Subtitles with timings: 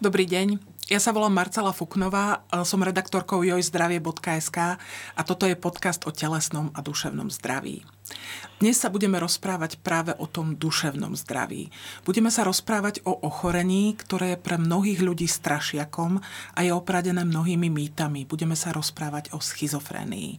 [0.00, 0.56] Dobrý deň.
[0.88, 4.80] Ja sa volám Marcela Fuknová, som redaktorkou jojzdravie.sk
[5.12, 7.84] a toto je podcast o telesnom a duševnom zdraví.
[8.60, 11.72] Dnes sa budeme rozprávať práve o tom duševnom zdraví.
[12.04, 16.20] Budeme sa rozprávať o ochorení, ktoré je pre mnohých ľudí strašiakom
[16.52, 18.28] a je opradené mnohými mýtami.
[18.28, 20.36] Budeme sa rozprávať o schizofrénii.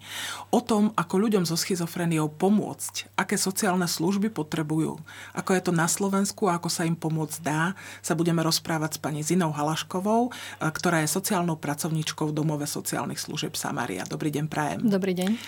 [0.54, 5.02] O tom, ako ľuďom so schizofréniou pomôcť, aké sociálne služby potrebujú,
[5.34, 7.74] ako je to na Slovensku a ako sa im pomôcť dá,
[8.06, 10.30] sa budeme rozprávať s pani Zinou Halaškovou,
[10.62, 14.06] ktorá je sociálnou pracovníčkou v Domove sociálnych služieb Samaria.
[14.06, 14.80] Dobrý deň, prajem.
[14.86, 15.42] Dobrý deň.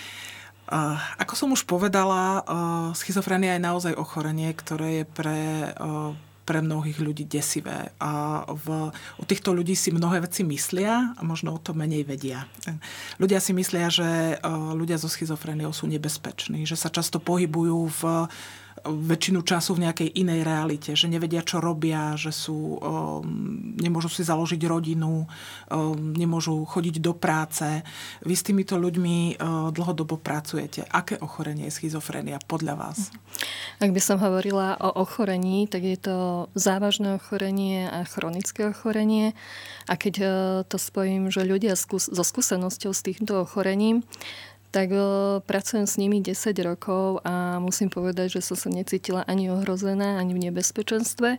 [1.20, 2.44] Ako som už povedala,
[2.96, 5.40] schizofrenia je naozaj ochorenie, ktoré je pre
[6.44, 7.96] pre mnohých ľudí desivé.
[8.04, 12.52] A v, u týchto ľudí si mnohé veci myslia a možno o to menej vedia.
[13.16, 14.44] Ľudia si myslia, že
[14.76, 18.02] ľudia so schizofreniou sú nebezpeční, že sa často pohybujú v
[18.84, 23.24] väčšinu času v nejakej inej realite, že nevedia, čo robia, že sú, um,
[23.80, 27.64] nemôžu si založiť rodinu, um, nemôžu chodiť do práce.
[28.28, 30.84] Vy s týmito ľuďmi uh, dlhodobo pracujete.
[30.92, 33.08] Aké ochorenie je schizofrenia podľa vás?
[33.80, 36.18] Ak by som hovorila o ochorení, tak je to
[36.54, 39.32] závažné ochorenie a chronické ochorenie.
[39.88, 40.30] A keď uh,
[40.68, 44.04] to spojím, že ľudia so skúsenosťou s týmto ochorením
[44.74, 44.90] tak
[45.46, 46.34] pracujem s nimi 10
[46.66, 51.38] rokov a musím povedať, že som sa necítila ani ohrozená, ani v nebezpečenstve.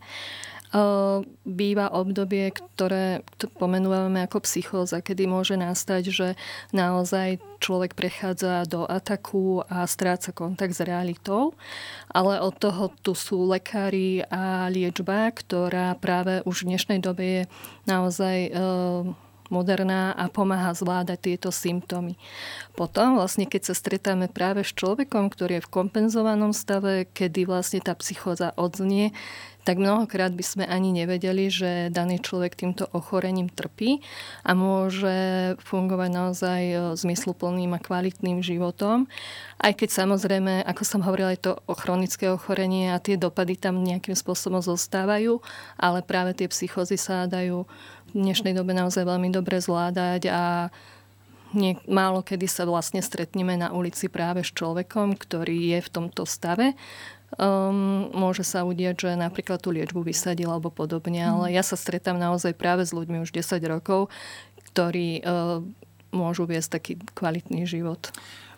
[1.46, 3.22] Býva obdobie, ktoré
[3.62, 6.28] pomenúvame ako psychóza, kedy môže nastať, že
[6.74, 11.54] naozaj človek prechádza do ataku a stráca kontakt s realitou.
[12.10, 17.42] Ale od toho tu sú lekári a liečba, ktorá práve už v dnešnej dobe je
[17.86, 18.50] naozaj
[19.52, 22.16] moderná a pomáha zvládať tieto symptómy.
[22.78, 27.80] Potom vlastne, keď sa stretáme práve s človekom, ktorý je v kompenzovanom stave, kedy vlastne
[27.84, 29.12] tá psychóza odznie,
[29.64, 34.04] tak mnohokrát by sme ani nevedeli, že daný človek týmto ochorením trpí
[34.44, 39.08] a môže fungovať naozaj e, zmysluplným a kvalitným životom.
[39.56, 44.12] Aj keď samozrejme, ako som hovorila, je to chronické ochorenie a tie dopady tam nejakým
[44.12, 45.40] spôsobom zostávajú,
[45.80, 47.64] ale práve tie psychózy sa dajú
[48.14, 50.70] v dnešnej dobe naozaj veľmi dobre zvládať a
[51.54, 56.26] nie, málo kedy sa vlastne stretneme na ulici práve s človekom, ktorý je v tomto
[56.26, 56.74] stave
[57.34, 61.30] Um, môže sa udieť, že napríklad tú liečbu vysadil alebo podobne, mm.
[61.34, 64.06] ale ja sa stretám naozaj práve s ľuďmi už 10 rokov,
[64.70, 65.58] ktorí uh,
[66.14, 68.14] môžu viesť taký kvalitný život.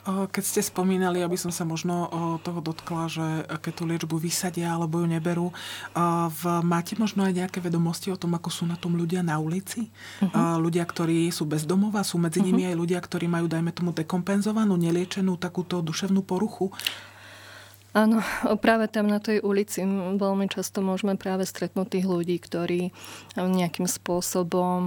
[0.07, 2.07] Keď ste spomínali, aby som sa možno
[2.47, 3.27] toho dotkla, že
[3.59, 5.51] keď tú liečbu vysadia alebo ju neberú,
[6.63, 9.91] máte možno aj nejaké vedomosti o tom, ako sú na tom ľudia na ulici?
[10.23, 10.63] Uh-huh.
[10.63, 12.79] Ľudia, ktorí sú bezdomova, sú medzi nimi uh-huh.
[12.79, 16.71] aj ľudia, ktorí majú, dajme tomu, dekompenzovanú, neliečenú takúto duševnú poruchu?
[17.91, 18.23] Áno,
[18.63, 19.83] práve tam na tej ulici
[20.21, 22.95] veľmi často môžeme práve stretnúť tých ľudí, ktorí
[23.35, 24.83] nejakým spôsobom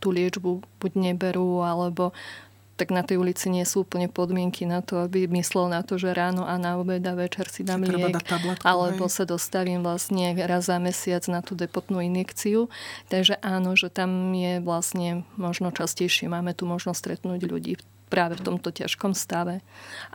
[0.00, 2.16] tú liečbu buď neberú, alebo
[2.80, 6.16] tak na tej ulici nie sú úplne podmienky na to, aby myslel na to, že
[6.16, 9.20] ráno a na obed a večer si dám liek, tabletku, alebo hej.
[9.20, 12.72] sa dostavím vlastne raz za mesiac na tú depotnú injekciu.
[13.12, 17.76] Takže áno, že tam je vlastne možno častejšie, máme tu možnosť stretnúť ľudí
[18.08, 19.60] práve v tomto ťažkom stave.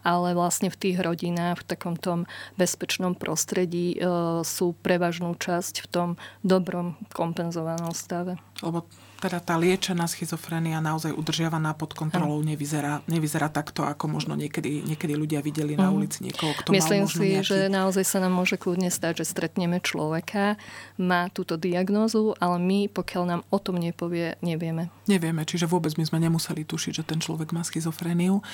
[0.03, 2.27] Ale vlastne v tých rodinách, v takom tom
[2.59, 3.97] bezpečnom prostredí e,
[4.43, 6.09] sú prevažnú časť v tom
[6.43, 8.35] dobrom kompenzovanom stave.
[8.59, 8.83] Lebo
[9.25, 15.17] teda tá liečená schizofrenia naozaj udržiavaná pod kontrolou nevyzerá, nevyzerá takto, ako možno niekedy, niekedy
[15.17, 15.93] ľudia videli na mhm.
[15.97, 17.49] ulici niekoho, kto Myslím mal možno si, nejaký...
[17.49, 20.61] že naozaj sa nám môže kľudne stať, že stretneme človeka,
[21.01, 24.93] má túto diagnózu, ale my, pokiaľ nám o tom nepovie, nevieme.
[25.09, 28.45] Nevieme, čiže vôbec my sme nemuseli tušiť, že ten človek má schizofréniu.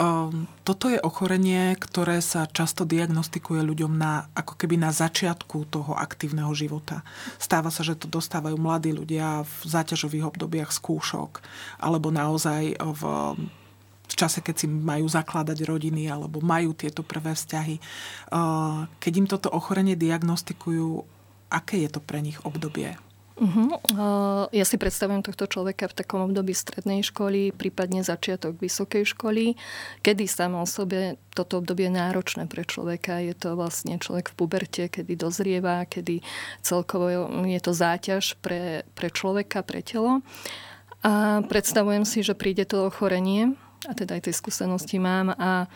[0.00, 5.92] Um, toto je ochorenie, ktoré sa často diagnostikuje ľuďom na, ako keby na začiatku toho
[5.92, 7.04] aktívneho života.
[7.36, 11.42] Stáva sa, že to dostávajú mladí ľudia v záťaž záťažových obdobiach skúšok,
[11.82, 13.02] alebo naozaj v
[14.06, 17.82] v čase, keď si majú zakladať rodiny alebo majú tieto prvé vzťahy.
[19.02, 21.02] Keď im toto ochorenie diagnostikujú,
[21.50, 22.94] aké je to pre nich obdobie?
[23.36, 24.48] Uh-huh.
[24.48, 29.60] Ja si predstavujem tohto človeka v takom období strednej školy, prípadne začiatok vysokej školy,
[30.00, 33.20] kedy samo o sebe toto obdobie je náročné pre človeka.
[33.20, 36.24] Je to vlastne človek v puberte, kedy dozrieva, kedy
[36.64, 37.12] celkovo
[37.44, 40.24] je to záťaž pre, pre človeka, pre telo.
[41.04, 43.52] A predstavujem si, že príde to ochorenie,
[43.84, 45.68] a teda aj tej skúsenosti mám, a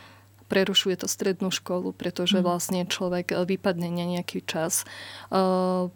[0.50, 2.44] prerušuje to strednú školu, pretože mm.
[2.44, 4.82] vlastne človek e, vypadne na nejaký čas.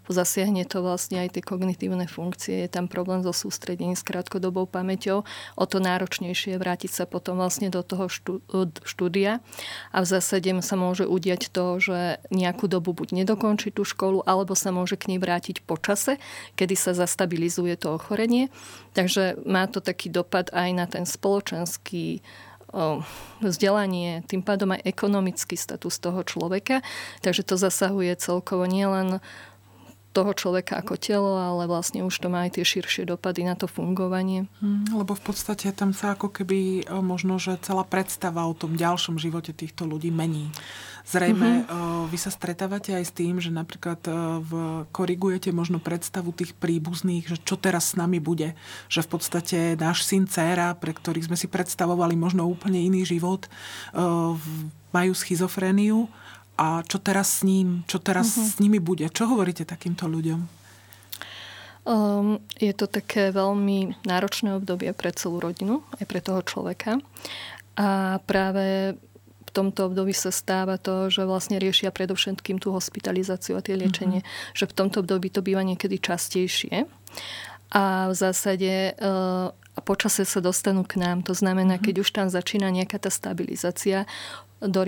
[0.07, 5.27] Zasiahne to vlastne aj tie kognitívne funkcie, je tam problém so sústredením s krátkodobou pamäťou.
[5.59, 8.07] O to náročnejšie vrátiť sa potom vlastne do toho
[8.87, 9.43] štúdia.
[9.91, 14.53] A v zásade sa môže udiať to, že nejakú dobu buď nedokončí tú školu, alebo
[14.55, 16.23] sa môže k nej vrátiť po čase,
[16.55, 18.53] kedy sa zastabilizuje to ochorenie.
[18.95, 22.23] Takže má to taký dopad aj na ten spoločenský
[23.39, 26.83] vzdelanie, tým pádom aj ekonomický status toho človeka.
[27.23, 29.23] Takže to zasahuje celkovo nielen
[30.15, 33.67] toho človeka ako telo, ale vlastne už to má aj tie širšie dopady na to
[33.67, 34.47] fungovanie.
[34.63, 39.19] Hmm, lebo v podstate tam sa ako keby možno, že celá predstava o tom ďalšom
[39.19, 40.55] živote týchto ľudí mení.
[41.05, 42.09] Zrejme mm-hmm.
[42.09, 44.01] vy sa stretávate aj s tým, že napríklad
[44.41, 44.53] v,
[44.89, 48.57] korigujete možno predstavu tých príbuzných, že čo teraz s nami bude.
[48.89, 53.53] Že v podstate náš syn, dcéra, pre ktorých sme si predstavovali možno úplne iný život,
[54.95, 56.09] majú schizofréniu
[56.55, 58.49] a čo teraz s ním, čo teraz mm-hmm.
[58.49, 59.07] s nimi bude.
[59.11, 60.41] Čo hovoríte takýmto ľuďom?
[61.85, 66.97] Um, je to také veľmi náročné obdobie pre celú rodinu, aj pre toho človeka.
[67.77, 68.97] A práve
[69.55, 74.59] tomto období sa stáva to, že vlastne riešia predovšetkým tú hospitalizáciu a tie liečenie, mm-hmm.
[74.59, 76.91] že v tomto období to býva niekedy častejšie.
[77.71, 79.13] A v zásade e,
[79.51, 81.23] a počase sa dostanú k nám.
[81.31, 81.87] To znamená, mm-hmm.
[81.87, 84.11] keď už tam začína nejaká tá stabilizácia,
[84.63, 84.81] do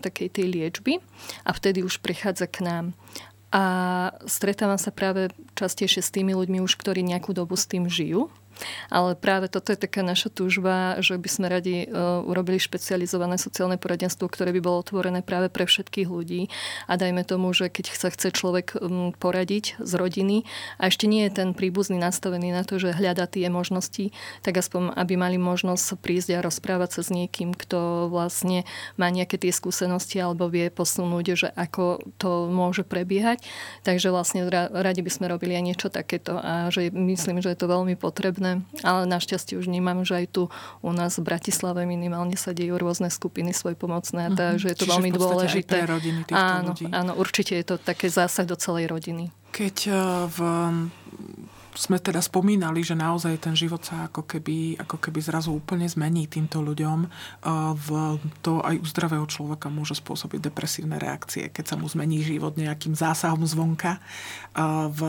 [0.00, 0.98] takej tej liečby
[1.44, 2.86] a vtedy už prichádza k nám.
[3.50, 3.64] A
[4.30, 8.30] stretávam sa práve častejšie s tými ľuďmi už, ktorí nejakú dobu s tým žijú
[8.88, 13.80] ale práve toto je taká naša túžba, že by sme radi uh, urobili špecializované sociálne
[13.80, 16.52] poradenstvo, ktoré by bolo otvorené práve pre všetkých ľudí.
[16.86, 18.76] A dajme tomu, že keď sa chce človek
[19.18, 20.44] poradiť z rodiny
[20.80, 24.10] a ešte nie je ten príbuzný nastavený na to, že hľada tie možnosti,
[24.42, 28.64] tak aspoň, aby mali možnosť prísť a rozprávať sa s niekým, kto vlastne
[28.96, 33.44] má nejaké tie skúsenosti alebo vie posunúť, že ako to môže prebiehať.
[33.86, 37.70] Takže vlastne radi by sme robili aj niečo takéto a že myslím, že je to
[37.70, 40.42] veľmi potrebné rôzne, ale našťastie už vnímam, že aj tu
[40.82, 44.38] u nás v Bratislave minimálne sa dejú rôzne skupiny svojpomocné, mm-hmm.
[44.38, 45.76] takže je to Čiže veľmi dôležité.
[45.76, 46.84] Aj pre rodiny týchto áno, ľudí.
[46.90, 49.30] áno, určite je to také zásah do celej rodiny.
[49.50, 49.94] Keď eh,
[50.30, 50.38] v
[51.74, 56.26] sme teda spomínali, že naozaj ten život sa ako keby, ako keby zrazu úplne zmení
[56.26, 57.06] týmto ľuďom.
[57.76, 57.88] V
[58.42, 62.98] to aj u zdravého človeka môže spôsobiť depresívne reakcie, keď sa mu zmení život nejakým
[62.98, 64.02] zásahom zvonka.
[64.90, 65.00] V,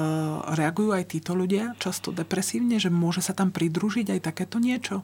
[0.53, 5.01] reagujú aj títo ľudia často depresívne, že môže sa tam pridružiť aj takéto niečo?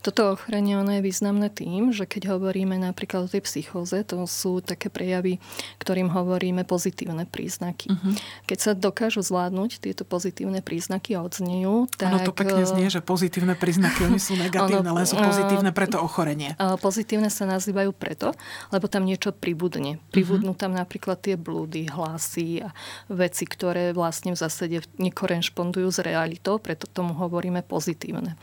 [0.00, 4.64] Toto ochorenie ono je významné tým, že keď hovoríme napríklad o tej psychóze, to sú
[4.64, 5.36] také prejavy,
[5.76, 7.92] ktorým hovoríme pozitívne príznaky.
[7.92, 8.16] Uh-huh.
[8.48, 12.16] Keď sa dokážu zvládnuť tieto pozitívne príznaky a odznejú, tak...
[12.16, 15.84] Ono to pekne znie, že pozitívne príznaky, oni sú negatívne, ono, len sú pozitívne pre
[15.84, 16.56] to ochorenie.
[16.80, 18.32] Pozitívne sa nazývajú preto,
[18.72, 20.00] lebo tam niečo pribudne.
[20.16, 20.64] Pribudnú uh-huh.
[20.64, 22.72] tam napríklad tie blúdy, hlasy a
[23.12, 28.40] veci, ktoré vlastne v zásade nekorešpondujú s realitou, preto tomu hovoríme pozitívne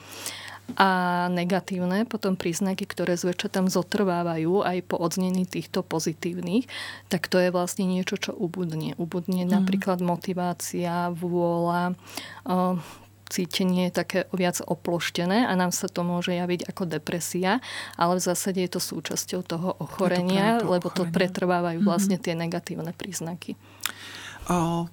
[0.76, 0.90] a
[1.32, 6.68] negatívne potom príznaky, ktoré zväčša tam zotrvávajú aj po odznení týchto pozitívnych,
[7.08, 8.92] tak to je vlastne niečo, čo ubudne.
[9.00, 9.52] Ubudne mm.
[9.54, 11.96] napríklad motivácia, vôľa,
[13.28, 17.60] cítenie je také viac oploštené a nám sa to môže javiť ako depresia,
[18.00, 21.12] ale v zásade je to súčasťou toho ochorenia, to lebo ochorenia.
[21.12, 21.92] to pretrvávajú mm-hmm.
[21.92, 23.60] vlastne tie negatívne príznaky.
[24.48, 24.88] Uh,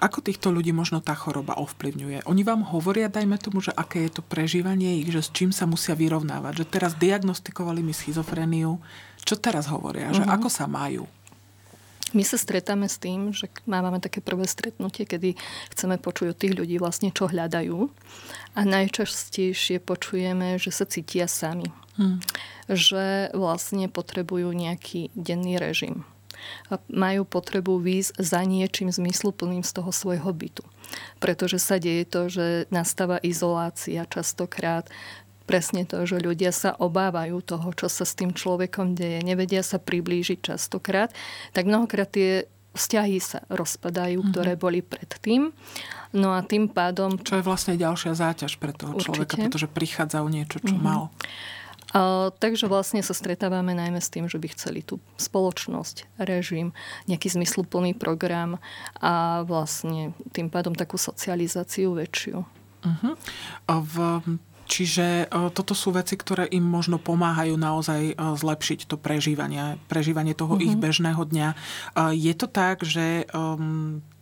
[0.00, 2.24] ako týchto ľudí možno tá choroba ovplyvňuje?
[2.24, 5.68] Oni vám hovoria, dajme tomu, že aké je to prežívanie ich, že s čím sa
[5.68, 6.64] musia vyrovnávať.
[6.64, 8.80] Že teraz diagnostikovali mi schizofreniu.
[9.20, 10.08] Čo teraz hovoria?
[10.16, 10.36] Že uh-huh.
[10.40, 11.04] ako sa majú?
[12.10, 15.38] My sa stretáme s tým, že máme také prvé stretnutie, kedy
[15.70, 17.86] chceme počuť od tých ľudí vlastne, čo hľadajú.
[18.58, 21.70] A najčastejšie počujeme, že sa cítia sami.
[21.94, 22.18] Hmm.
[22.66, 26.02] Že vlastne potrebujú nejaký denný režim
[26.90, 30.64] majú potrebu výjsť za niečím zmysluplným z toho svojho bytu.
[31.22, 34.90] Pretože sa deje to, že nastáva izolácia častokrát,
[35.50, 39.82] presne to, že ľudia sa obávajú toho, čo sa s tým človekom deje, nevedia sa
[39.82, 41.10] priblížiť častokrát,
[41.50, 44.30] tak mnohokrát tie vzťahy sa rozpadajú, mm-hmm.
[44.30, 45.50] ktoré boli predtým.
[46.14, 47.18] No a tým pádom...
[47.18, 49.06] Čo je vlastne ďalšia záťaž pre toho Určite.
[49.10, 50.86] človeka, pretože prichádza o niečo, čo mm-hmm.
[50.86, 51.10] mal.
[51.90, 56.70] A, takže vlastne sa stretávame najmä s tým, že by chceli tú spoločnosť, režim,
[57.10, 58.62] nejaký zmysluplný program
[59.02, 62.46] a vlastne tým pádom takú socializáciu väčšiu.
[62.80, 63.12] Uh-huh.
[63.68, 63.94] A v
[64.70, 70.66] Čiže toto sú veci, ktoré im možno pomáhajú naozaj zlepšiť to prežívanie, prežívanie toho mm-hmm.
[70.70, 71.48] ich bežného dňa.
[72.14, 73.26] Je to tak, že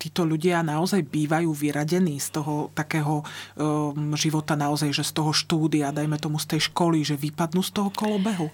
[0.00, 5.92] títo ľudia naozaj bývajú vyradení z toho takého um, života naozaj, že z toho štúdia,
[5.92, 8.48] dajme tomu z tej školy, že vypadnú z toho kolobehu?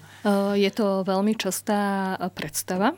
[0.57, 2.91] Je to veľmi častá predstava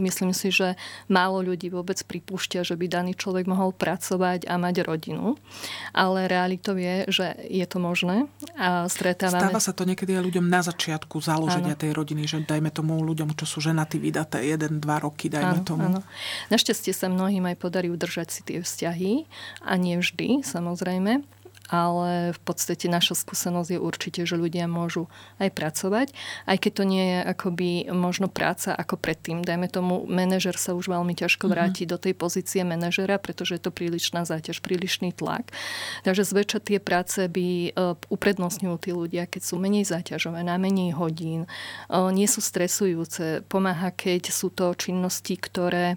[0.00, 4.88] Myslím si, že málo ľudí vôbec pripúšťa, že by daný človek mohol pracovať a mať
[4.88, 5.36] rodinu.
[5.92, 8.24] Ale realitou je, že je to možné.
[8.56, 9.52] A stretávame...
[9.52, 11.82] Stáva sa to niekedy aj ľuďom na začiatku založenia ano.
[11.84, 15.66] tej rodiny, že dajme tomu ľuďom, čo sú ženatí, vydaté jeden, dva roky, dajme ano,
[15.66, 15.84] tomu.
[15.92, 16.00] Ano.
[16.48, 19.28] Našťastie sa mnohým aj podarí udržať si tie vzťahy
[19.68, 21.20] a nie vždy, samozrejme
[21.68, 25.06] ale v podstate naša skúsenosť je určite, že ľudia môžu
[25.36, 26.16] aj pracovať,
[26.48, 29.44] aj keď to nie je akoby možno práca ako predtým.
[29.44, 31.52] Dajme tomu, manažer sa už veľmi ťažko mhm.
[31.52, 31.92] vráti mm-hmm.
[31.92, 35.52] do tej pozície manažera, pretože je to prílišná záťaž, prílišný tlak.
[36.02, 37.70] Takže zväčša tie práce by e,
[38.08, 41.48] uprednostňujú tí ľudia, keď sú menej záťažové, na menej hodín, e,
[42.10, 45.96] nie sú stresujúce, pomáha, keď sú to činnosti, ktoré e,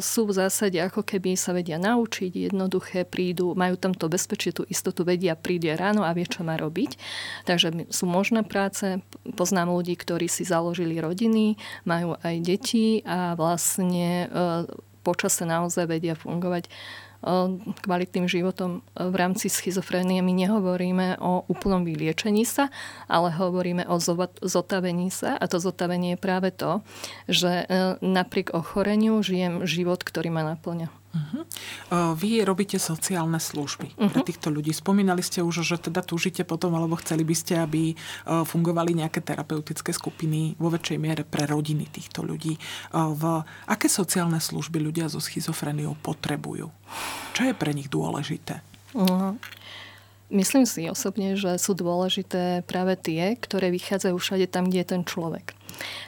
[0.00, 4.64] sú v zásade ako keby sa vedia naučiť, jednoduché prídu, majú tam to bezpečie, tú
[4.66, 6.94] istú istotu vedia, príde ráno a vie, čo má robiť.
[7.42, 9.02] Takže sú možné práce.
[9.34, 14.70] Poznám ľudí, ktorí si založili rodiny, majú aj deti a vlastne e,
[15.02, 16.70] počase naozaj vedia fungovať e,
[17.82, 20.22] kvalitným životom v rámci schizofrénie.
[20.22, 22.70] My nehovoríme o úplnom vyliečení sa,
[23.10, 23.98] ale hovoríme o
[24.46, 25.34] zotavení sa.
[25.34, 26.86] A to zotavenie je práve to,
[27.26, 30.94] že e, napriek ochoreniu žijem život, ktorý ma naplňa.
[31.16, 32.12] Uh-huh.
[32.12, 34.12] Vy robíte sociálne služby uh-huh.
[34.12, 34.28] pre mhm.
[34.28, 34.76] týchto ľudí.
[34.76, 37.96] Spomínali ste už, že teda túžite potom, alebo chceli by ste, aby
[38.26, 42.60] fungovali nejaké terapeutické skupiny vo väčšej miere pre rodiny týchto ľudí.
[42.92, 43.22] V
[43.66, 46.68] aké sociálne služby ľudia so schizofreniou potrebujú?
[47.32, 48.60] Čo je pre nich dôležité?
[48.92, 49.40] Uh-huh.
[50.26, 55.02] Myslím si osobne, že sú dôležité práve tie, ktoré vychádzajú všade tam, kde je ten
[55.06, 55.54] človek.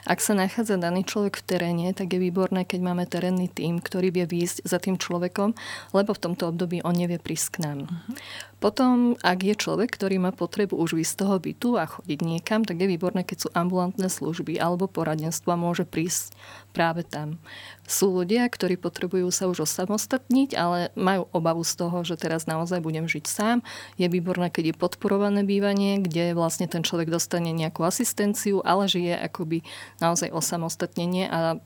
[0.05, 4.09] Ak sa nachádza daný človek v teréne, tak je výborné, keď máme terénny tým, ktorý
[4.13, 5.53] vie výjsť za tým človekom,
[5.93, 7.79] lebo v tomto období on nevie prísť k nám.
[7.85, 8.15] Uh-huh.
[8.59, 12.67] Potom, ak je človek, ktorý má potrebu už výjsť z toho bytu a chodiť niekam,
[12.67, 16.35] tak je výborné, keď sú ambulantné služby alebo poradenstva, môže prísť
[16.75, 17.39] práve tam.
[17.87, 22.83] Sú ľudia, ktorí potrebujú sa už osamostatniť, ale majú obavu z toho, že teraz naozaj
[22.83, 23.57] budem žiť sám.
[23.95, 29.17] Je výborné, keď je podporované bývanie, kde vlastne ten človek dostane nejakú asistenciu, ale žije
[29.23, 29.58] akoby
[30.01, 31.59] naozaj osamostatnenie a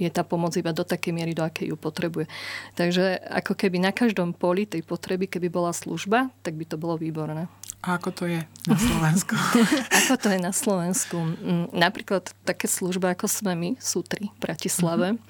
[0.00, 2.24] je tá pomoc iba do takej miery, do akej ju potrebuje.
[2.72, 6.96] Takže ako keby na každom poli tej potreby, keby bola služba, tak by to bolo
[6.96, 7.52] výborné.
[7.84, 9.36] A ako to je na Slovensku?
[10.04, 11.16] ako to je na Slovensku?
[11.16, 15.20] Mm, napríklad také služby ako sme my, sú tri v Bratislave.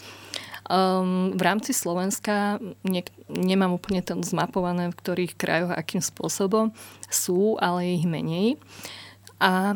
[0.71, 6.71] Um, v rámci Slovenska ne, nemám úplne ten zmapované, v ktorých krajoch, akým spôsobom
[7.11, 8.55] sú, ale je ich menej.
[9.41, 9.73] A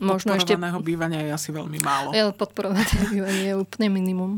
[0.00, 0.56] možno ešte...
[0.80, 2.16] bývania je asi veľmi málo.
[2.32, 4.32] Podporované bývanie je úplne minimum.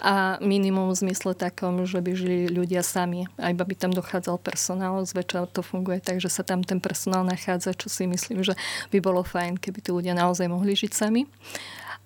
[0.00, 3.28] A minimum v zmysle takom, že by žili ľudia sami.
[3.36, 5.04] Aj by tam dochádzal personál.
[5.04, 8.56] Zväčša to funguje tak, že sa tam ten personál nachádza, čo si myslím, že
[8.88, 11.28] by bolo fajn, keby tí ľudia naozaj mohli žiť sami.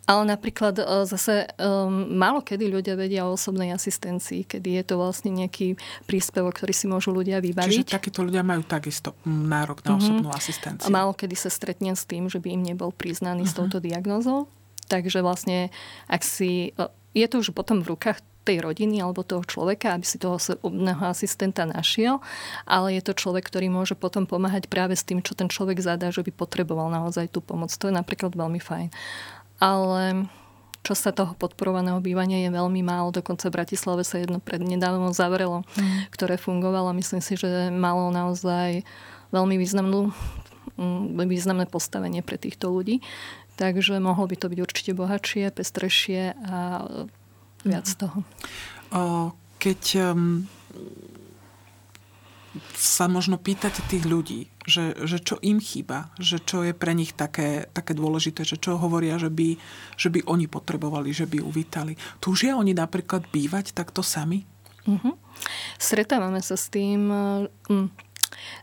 [0.02, 4.94] Ale napríklad e, zase um, málo kedy ľudia vedia o osobnej asistencii, kedy je to
[4.98, 5.78] vlastne nejaký
[6.10, 7.86] príspevok, ktorý si môžu ľudia vybaviť.
[7.86, 10.02] Čiže takíto ľudia majú takisto nárok na mm-hmm.
[10.02, 10.90] osobnú asistenciu.
[10.90, 13.54] Málo kedy sa stretnem s tým, že by im nebol priznaný mm-hmm.
[13.54, 13.58] s mhm.
[13.62, 14.50] touto diagnózou.
[14.90, 15.70] Takže vlastne,
[16.10, 16.74] ak si...
[16.74, 20.34] E, je to už potom v rukách tej rodiny alebo toho človeka, aby si toho
[20.34, 22.18] osobného asistenta našiel,
[22.66, 26.10] ale je to človek, ktorý môže potom pomáhať práve s tým, čo ten človek zadá,
[26.10, 27.70] že by potreboval naozaj tú pomoc.
[27.70, 28.90] To je napríklad veľmi fajn
[29.62, 30.26] ale
[30.82, 33.14] čo sa toho podporovaného bývania je veľmi málo.
[33.14, 36.10] Dokonca v Bratislave sa jedno prednedávno zavrelo, mm.
[36.10, 36.90] ktoré fungovalo.
[36.90, 38.82] Myslím si, že malo naozaj
[39.30, 40.10] veľmi významnú,
[40.74, 42.98] mm, významné postavenie pre týchto ľudí.
[43.54, 46.82] Takže mohlo by to byť určite bohatšie, pestrešie a
[47.62, 47.96] viac mm.
[48.02, 48.18] toho.
[49.62, 50.50] Keď um,
[52.74, 57.14] sa možno pýtate tých ľudí, že, že čo im chýba, že čo je pre nich
[57.14, 59.58] také, také dôležité, že čo hovoria, že by,
[59.98, 61.98] že by oni potrebovali, že by uvítali.
[62.22, 64.46] Túžia oni napríklad bývať takto sami?
[64.86, 65.18] Uh-huh.
[65.78, 67.10] Stretávame sa s tým...
[67.66, 67.90] Um,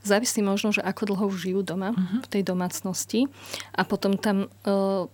[0.01, 2.25] závisí možno, že ako dlho žijú doma uh-huh.
[2.25, 3.29] v tej domácnosti
[3.75, 5.05] a potom tam uh,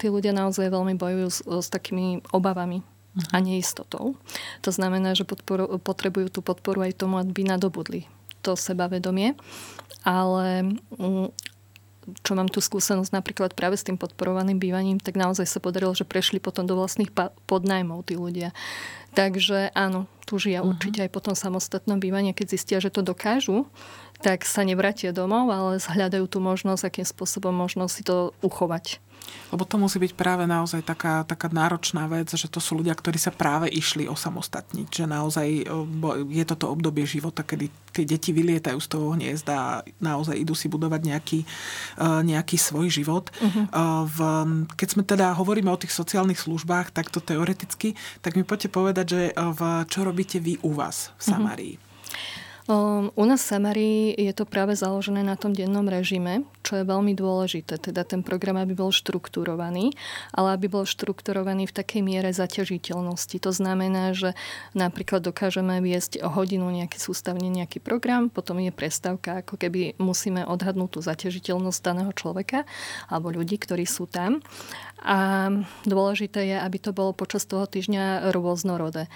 [0.00, 2.82] tí ľudia naozaj veľmi bojujú s, s takými obavami
[3.32, 4.12] a neistotou.
[4.60, 8.04] To znamená, že podporu, potrebujú tú podporu aj tomu, aby nadobudli
[8.44, 9.34] to sebavedomie.
[10.06, 11.34] Ale mm,
[12.22, 16.06] čo mám tu skúsenosť napríklad práve s tým podporovaným bývaním, tak naozaj sa podarilo, že
[16.06, 17.10] prešli potom do vlastných
[17.50, 18.54] podnajmov tí ľudia.
[19.18, 20.70] Takže áno, tu žia uh-huh.
[20.70, 23.66] určite aj potom samostatnom bývanie, keď zistia, že to dokážu,
[24.24, 29.00] tak sa nevrátia domov, ale zhľadajú tú možnosť, akým spôsobom možno si to uchovať.
[29.50, 33.18] Lebo to musí byť práve naozaj taká, taká náročná vec, že to sú ľudia, ktorí
[33.18, 34.86] sa práve išli osamostatniť.
[34.86, 35.46] Že naozaj
[36.30, 40.70] je toto obdobie života, kedy tie deti vylietajú z toho hniezda a naozaj idú si
[40.70, 41.40] budovať nejaký,
[42.22, 43.34] nejaký svoj život.
[43.42, 44.06] Uh-huh.
[44.06, 44.18] V,
[44.78, 49.22] keď sme teda hovoríme o tých sociálnych službách takto teoreticky, tak mi poďte povedať, že
[49.34, 51.74] v, čo robíte vy u vás v Samárii?
[51.74, 52.45] Uh-huh.
[52.66, 56.82] Um, u nás v Samarii je to práve založené na tom dennom režime, čo je
[56.82, 57.78] veľmi dôležité.
[57.78, 59.94] Teda ten program, aby bol štrukturovaný,
[60.34, 63.38] ale aby bol štrukturovaný v takej miere zaťažiteľnosti.
[63.38, 64.34] To znamená, že
[64.74, 70.42] napríklad dokážeme viesť o hodinu nejaký sústavne nejaký program, potom je prestávka, ako keby musíme
[70.42, 72.66] odhadnúť tú zaťažiteľnosť daného človeka
[73.06, 74.42] alebo ľudí, ktorí sú tam.
[75.06, 75.54] A
[75.86, 79.06] dôležité je, aby to bolo počas toho týždňa rôznorodé.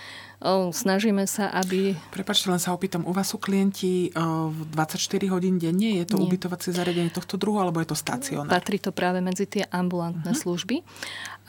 [0.72, 1.92] Snažíme sa, aby...
[2.08, 4.96] Prepačte, len sa opýtam, u vás sú klienti 24
[5.28, 6.00] hodín denne?
[6.00, 6.24] Je to Nie.
[6.32, 8.48] ubytovacie zariadenie tohto druhu, alebo je to stacionár?
[8.48, 10.40] Patrí to práve medzi tie ambulantné uh-huh.
[10.40, 10.80] služby.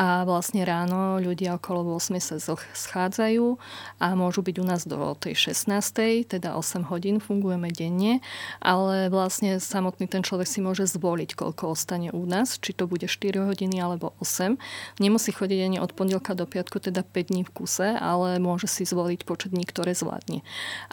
[0.02, 2.42] A vlastne ráno ľudia okolo 8 sa
[2.74, 3.62] schádzajú
[4.02, 6.26] a môžu byť u nás do tej 16.
[6.26, 8.18] teda 8 hodín fungujeme denne,
[8.58, 13.06] ale vlastne samotný ten človek si môže zvoliť, koľko ostane u nás, či to bude
[13.06, 14.58] 4 hodiny alebo 8.
[14.98, 18.90] Nemusí chodiť ani od pondelka do piatku, teda 5 dní v kuse, ale môže si
[18.90, 20.42] zvoliť počet dní, ktoré zvládne.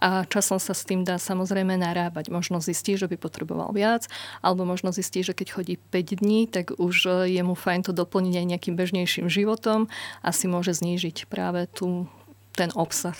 [0.04, 2.28] A časom sa s tým dá samozrejme narábať.
[2.28, 4.04] Možno zistí, že by potreboval viac,
[4.44, 8.34] alebo možno zistí, že keď chodí 5 dní, tak už je mu fajn to doplniť
[8.36, 9.86] aj nejakým bežným bežnejším životom
[10.26, 12.10] a si môže znížiť práve tú,
[12.58, 13.14] ten obsah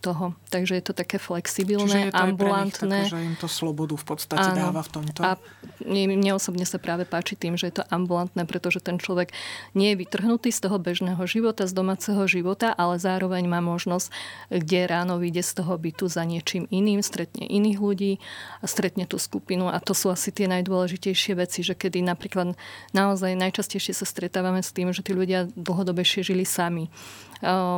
[0.00, 0.32] toho.
[0.48, 2.98] Takže je to také flexibilné, Čiže je to ambulantné.
[3.06, 4.72] Také, že im to slobodu v podstate Áno.
[4.72, 5.20] dáva v tomto.
[5.20, 5.36] A
[5.84, 9.36] mne osobne sa práve páči tým, že je to ambulantné, pretože ten človek
[9.76, 14.08] nie je vytrhnutý z toho bežného života, z domáceho života, ale zároveň má možnosť,
[14.48, 18.12] kde ráno vyjde z toho bytu za niečím iným, stretne iných ľudí,
[18.60, 22.56] a stretne tú skupinu a to sú asi tie najdôležitejšie veci, že kedy napríklad
[22.96, 26.88] naozaj najčastejšie sa stretávame s tým, že tí ľudia dlhodobejšie žili sami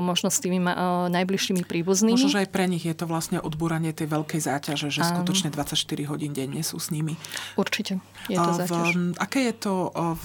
[0.03, 0.59] možno s tými
[1.07, 2.12] najbližšími príbuznými.
[2.15, 5.49] Možno, že aj pre nich je to vlastne odbúranie tej veľkej záťaže, že um, skutočne
[5.49, 5.77] 24
[6.09, 7.17] hodín denne sú s nimi.
[7.57, 8.95] Určite je to záťaž.
[8.95, 10.25] V, aké je to v,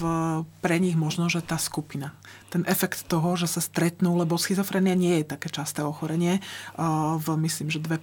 [0.60, 2.14] pre nich možno, že tá skupina?
[2.52, 6.40] Ten efekt toho, že sa stretnú, lebo schizofrenia nie je také časté ochorenie,
[7.18, 7.98] v myslím, že 2%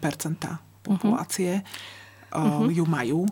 [0.86, 1.66] populácie
[2.30, 2.70] uh-huh.
[2.70, 3.26] ju majú.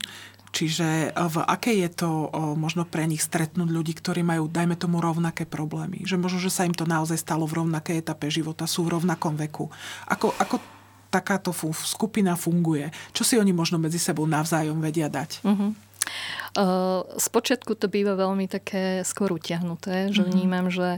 [0.54, 4.78] Čiže eh, v aké je to eh, možno pre nich stretnúť ľudí, ktorí majú, dajme
[4.78, 6.06] tomu, rovnaké problémy?
[6.06, 9.34] Že možno, že sa im to naozaj stalo v rovnakej etape života, sú v rovnakom
[9.34, 9.74] veku.
[10.08, 10.62] Ako, ako
[11.10, 12.94] takáto skupina funguje?
[13.14, 15.46] Čo si oni možno medzi sebou navzájom vedia dať?
[15.46, 15.78] Uh-huh.
[16.58, 20.34] Uh, spočiatku to býva veľmi také skôr utiahnuté, že uh-huh.
[20.34, 20.98] vnímam, že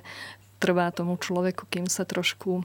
[0.64, 2.64] trvá tomu človeku, kým sa trošku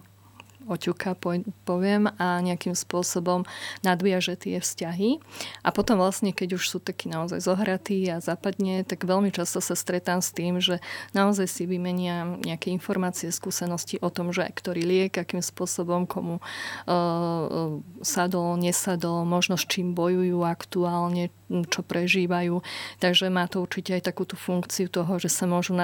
[0.68, 1.16] oťuka,
[1.64, 3.48] poviem, a nejakým spôsobom
[3.80, 5.18] nadviaže tie vzťahy.
[5.64, 9.74] A potom vlastne, keď už sú takí naozaj zohratí a zapadne, tak veľmi často sa
[9.74, 10.78] stretám s tým, že
[11.16, 17.80] naozaj si vymenia nejaké informácie, skúsenosti o tom, že ktorý liek, akým spôsobom komu uh,
[18.04, 22.62] sadol, nesadol, možno s čím bojujú aktuálne, čo prežívajú.
[23.02, 25.74] Takže má to určite aj takú tú funkciu toho, že sa môžu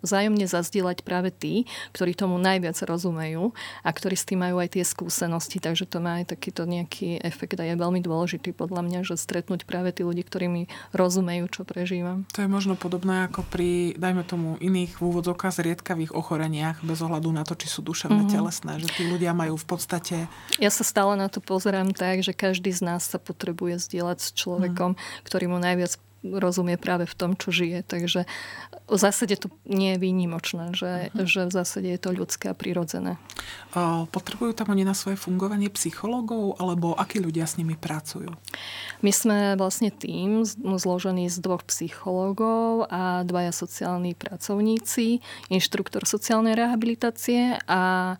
[0.00, 3.50] vzájomne zazdieľať práve tí, ktorí tomu najviac rozumejú
[3.82, 5.58] a ktorí s tým majú aj tie skúsenosti.
[5.58, 9.66] Takže to má aj takýto nejaký efekt a je veľmi dôležitý podľa mňa, že stretnúť
[9.66, 10.62] práve tí ľudí, ktorí mi
[10.94, 12.22] rozumejú, čo prežívam.
[12.38, 17.34] To je možno podobné ako pri, dajme tomu, iných v úvodzovkách zriedkavých ochoreniach, bez ohľadu
[17.34, 18.36] na to, či sú duševné, mm-hmm.
[18.38, 20.16] telesné, že tí ľudia majú v podstate...
[20.62, 24.30] Ja sa stále na to pozerám tak, že každý z nás sa potrebuje zdieľať s
[24.36, 27.86] človekom, mm ktorý mu najviac rozumie práve v tom, čo žije.
[27.86, 28.26] Takže
[28.90, 31.22] v zásade to nie je výnimočné, že, uh-huh.
[31.22, 33.14] že v zásade je to ľudské a prirodzené.
[34.10, 38.32] Potrebujú tam oni na svoje fungovanie psychológov, alebo akí ľudia s nimi pracujú?
[39.06, 47.60] My sme vlastne tým zložený z dvoch psychológov a dvaja sociálni pracovníci, inštruktor sociálnej rehabilitácie
[47.70, 48.16] a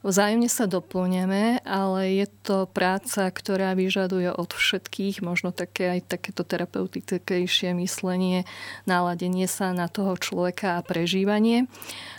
[0.00, 6.40] Vzájomne sa doplňame, ale je to práca, ktorá vyžaduje od všetkých možno také aj takéto
[6.40, 8.48] terapeutickejšie myslenie,
[8.88, 11.68] naladenie sa na toho človeka a prežívanie.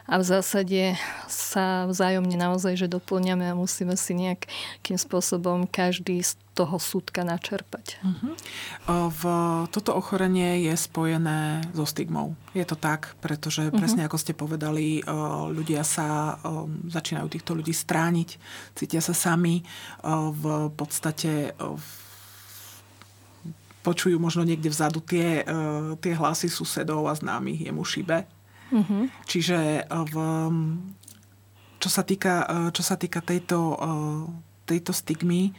[0.05, 0.93] A v zásade
[1.25, 8.03] sa vzájomne naozaj, že doplňame a musíme si nejakým spôsobom každý toho súdka načerpať.
[8.03, 8.35] Uh-huh.
[9.07, 9.21] V,
[9.71, 12.35] toto ochorenie je spojené so stigmou.
[12.51, 13.79] Je to tak, pretože uh-huh.
[13.79, 14.99] presne ako ste povedali,
[15.47, 16.35] ľudia sa
[16.91, 18.29] začínajú týchto ľudí strániť,
[18.75, 19.63] cítia sa sami
[20.03, 20.43] v
[20.75, 21.55] podstate
[23.81, 25.47] počujú možno niekde vzadu tie,
[26.03, 28.27] tie hlasy susedov a známych, jemu šibe.
[28.75, 29.07] Uh-huh.
[29.23, 30.15] Čiže v,
[31.79, 32.43] čo sa týka,
[32.75, 33.79] čo sa týka tejto,
[34.67, 35.55] tejto stigmy,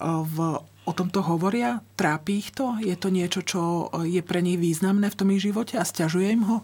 [0.00, 0.36] v,
[0.84, 1.80] o tomto hovoria?
[1.94, 2.76] Trápi ich to?
[2.82, 6.42] Je to niečo, čo je pre nich významné v tom ich živote a stiažuje im
[6.46, 6.56] ho?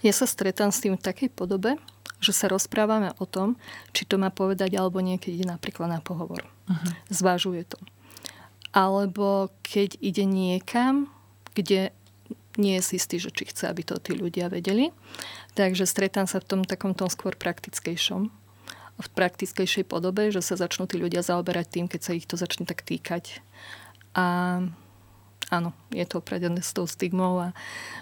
[0.00, 1.80] Ja sa stretám s tým v takej podobe,
[2.20, 3.60] že sa rozprávame o tom,
[3.92, 6.46] či to má povedať alebo niekedy napríklad na pohovor.
[6.68, 6.90] Uh-huh.
[7.12, 7.78] Zvážuje to.
[8.72, 11.08] Alebo keď ide niekam,
[11.56, 11.92] kde
[12.56, 14.92] nie je si istý, že či chce, aby to tí ľudia vedeli.
[15.56, 18.32] Takže stretám sa v tom takom tom skôr praktickejšom
[18.96, 22.64] v praktickejšej podobe, že sa začnú tí ľudia zaoberať tým, keď sa ich to začne
[22.64, 23.44] tak týkať.
[24.16, 24.60] A
[25.50, 27.48] áno, je to opradené s tou stigmou a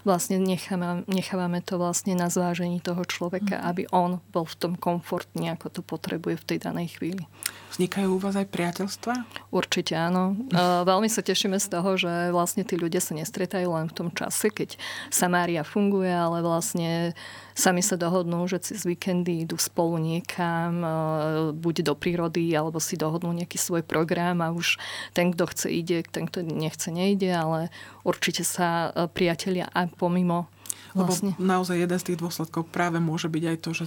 [0.03, 3.65] vlastne nechávame, nechávame to vlastne na zvážení toho človeka, mm.
[3.69, 7.29] aby on bol v tom komfortne, ako to potrebuje v tej danej chvíli.
[7.75, 9.27] Vznikajú u vás aj priateľstva?
[9.51, 10.39] Určite áno.
[10.55, 14.09] Uh, veľmi sa tešíme z toho, že vlastne tí ľudia sa nestretajú len v tom
[14.15, 14.79] čase, keď
[15.11, 17.19] Samária funguje, ale vlastne
[17.59, 20.87] sami sa dohodnú, že cez víkendy idú spolu niekam,
[21.55, 24.79] buď do prírody, alebo si dohodnú nejaký svoj program a už
[25.11, 27.75] ten, kto chce, ide, ten, kto nechce, nejde, ale
[28.07, 30.47] určite sa uh, priatelia aj pomimo
[30.95, 31.35] Vlastne.
[31.35, 33.85] Lebo naozaj jeden z tých dôsledkov práve môže byť aj to, že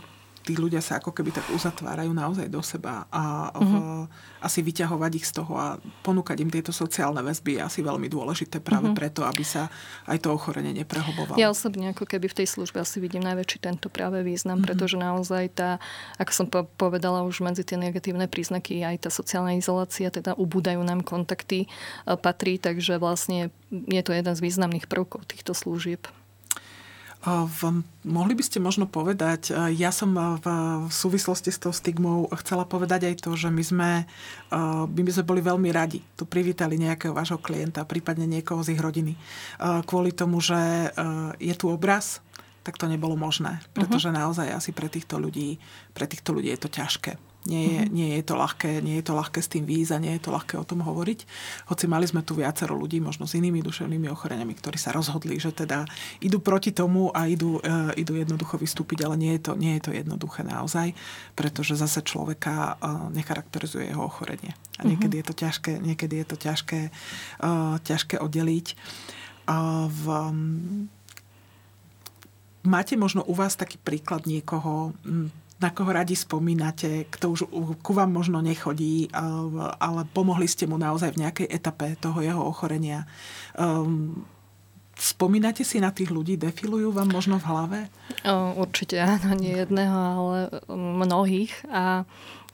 [0.48, 4.04] tí ľudia sa ako keby tak uzatvárajú naozaj do seba a v, mm-hmm.
[4.48, 5.76] asi vyťahovať ich z toho a
[6.08, 9.00] ponúkať im tieto sociálne väzby je asi veľmi dôležité práve mm-hmm.
[9.04, 9.68] preto, aby sa
[10.08, 11.36] aj to ochorenie neprehobovalo.
[11.36, 14.68] Ja osobne ako keby v tej službe asi vidím najväčší tento práve význam, mm-hmm.
[14.72, 15.84] pretože naozaj tá,
[16.16, 16.48] ako som
[16.80, 22.16] povedala už medzi tie negatívne príznaky, aj tá sociálna izolácia, teda ubúdajú nám kontakty, e,
[22.16, 26.08] patrí, takže vlastne je to jeden z významných prvkov týchto služieb.
[28.08, 30.48] Mohli by ste možno povedať, ja som v,
[30.88, 33.92] v súvislosti s tou stigmou chcela povedať aj to, že my sme,
[34.88, 38.82] my by sme boli veľmi radi tu privítali nejakého vášho klienta, prípadne niekoho z ich
[38.82, 39.20] rodiny.
[39.60, 40.88] Kvôli tomu, že
[41.44, 42.24] je tu obraz,
[42.64, 43.60] tak to nebolo možné.
[43.76, 44.24] Pretože uh-huh.
[44.24, 45.60] naozaj asi pre týchto ľudí,
[45.92, 47.16] pre týchto ľudí je to ťažké.
[47.48, 47.96] Nie je, mm-hmm.
[47.96, 50.36] nie, je to ľahké, nie je to ľahké s tým výjsť a nie je to
[50.36, 51.20] ľahké o tom hovoriť.
[51.72, 55.56] Hoci mali sme tu viacero ľudí, možno s inými duševnými ochoreniami, ktorí sa rozhodli, že
[55.56, 55.88] teda
[56.20, 59.82] idú proti tomu a idú, uh, idú jednoducho vystúpiť, ale nie je, to, nie je
[59.88, 60.92] to jednoduché naozaj,
[61.40, 64.52] pretože zase človeka uh, necharakterizuje jeho ochorenie.
[64.76, 64.88] A mhm.
[64.92, 66.92] niekedy je to ťažké, niekedy je to ťažké,
[67.48, 68.76] uh, ťažké oddeliť.
[69.48, 70.38] Uh, v, um,
[72.68, 74.92] máte možno u vás taký príklad niekoho,
[75.58, 77.40] na koho radi spomínate, kto už
[77.82, 79.10] ku vám možno nechodí,
[79.82, 83.10] ale pomohli ste mu naozaj v nejakej etape toho jeho ochorenia.
[83.58, 84.22] Um,
[84.94, 86.38] spomínate si na tých ľudí?
[86.38, 87.80] Defilujú vám možno v hlave?
[88.58, 90.38] Určite áno, nie jedného, ale
[91.02, 91.54] mnohých.
[91.74, 92.06] A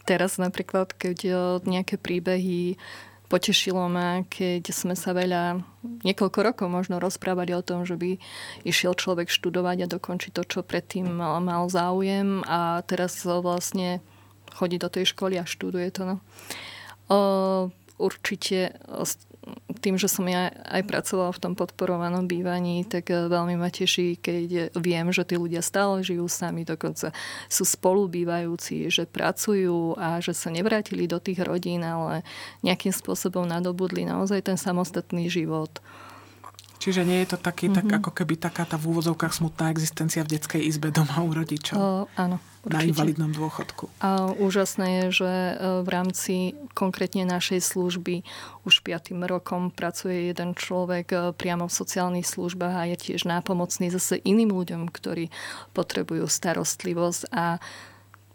[0.07, 1.19] teraz napríklad, keď
[1.63, 2.79] nejaké príbehy
[3.33, 5.57] Potešilo ma, keď sme sa veľa,
[6.05, 8.21] niekoľko rokov možno rozprávali o tom, že by
[8.61, 14.05] išiel človek študovať a dokončiť to, čo predtým mal, mal záujem a teraz vlastne
[14.53, 16.05] chodí do tej školy a študuje to.
[16.05, 16.15] No.
[17.09, 17.17] O,
[17.97, 18.77] určite
[19.83, 24.19] tým, že som ja aj pracovala v tom podporovanom bývaní, tak eh, veľmi ma teší,
[24.19, 27.11] keď viem, že tí ľudia stále žijú sami, dokonca
[27.51, 32.23] sú spolubývajúci, že pracujú a že sa nevrátili do tých rodín, ale
[32.63, 35.83] nejakým spôsobom nadobudli naozaj ten samostatný život.
[36.83, 37.79] Čiže nie je to taký, mm-hmm.
[37.79, 37.95] tak mhm.
[38.03, 41.75] ako keby taká tá v úvodzovkách smutná existencia v detskej izbe doma u rodičov.
[41.79, 41.87] O,
[42.19, 42.43] áno.
[42.63, 42.79] Určite.
[42.79, 43.91] Na invalidnom dôchodku.
[43.99, 48.23] A úžasné je, že e, v rámci konkrétne našej služby
[48.63, 53.91] už piatým rokom pracuje jeden človek e, priamo v sociálnych službách a je tiež nápomocný
[53.91, 55.27] zase iným ľuďom, ktorí
[55.75, 57.59] potrebujú starostlivosť a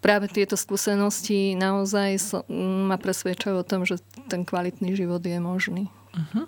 [0.04, 3.96] práve tieto skúsenosti naozaj ma presvedčajú o tom, že
[4.28, 5.88] ten kvalitný život je možný.
[6.08, 6.44] Uh-huh.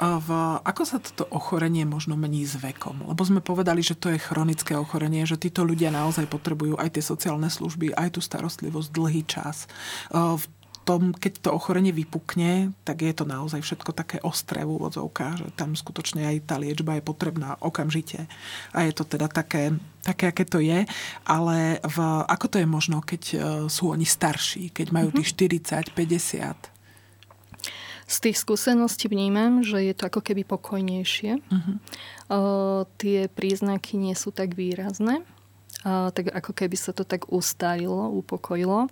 [0.00, 0.28] V,
[0.64, 3.04] ako sa toto ochorenie možno mení s vekom?
[3.04, 7.04] Lebo sme povedali, že to je chronické ochorenie, že títo ľudia naozaj potrebujú aj tie
[7.04, 9.68] sociálne služby, aj tú starostlivosť dlhý čas.
[10.12, 10.44] V
[10.82, 15.46] tom, keď to ochorenie vypukne, tak je to naozaj všetko také ostré v úvodzovkách, že
[15.54, 18.26] tam skutočne aj tá liečba je potrebná okamžite.
[18.74, 19.70] A je to teda také,
[20.02, 20.82] také aké to je.
[21.22, 23.36] Ale v, ako to je možno, keď e,
[23.70, 26.71] sú oni starší, keď majú tých 40, 50?
[28.06, 31.38] Z tých skúseností vnímam, že je to ako keby pokojnejšie.
[31.38, 31.76] Uh-huh.
[32.28, 32.38] O,
[32.98, 35.22] tie príznaky nie sú tak výrazné,
[35.86, 38.90] o, tak ako keby sa to tak ustalilo, upokojilo.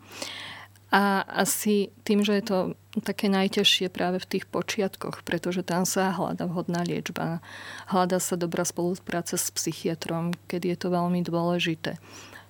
[0.90, 2.58] A asi tým, že je to
[3.06, 7.38] také najťažšie práve v tých počiatkoch, pretože tam sa hľada vhodná liečba,
[7.86, 11.94] hľada sa dobrá spolupráca s psychiatrom, keď je to veľmi dôležité.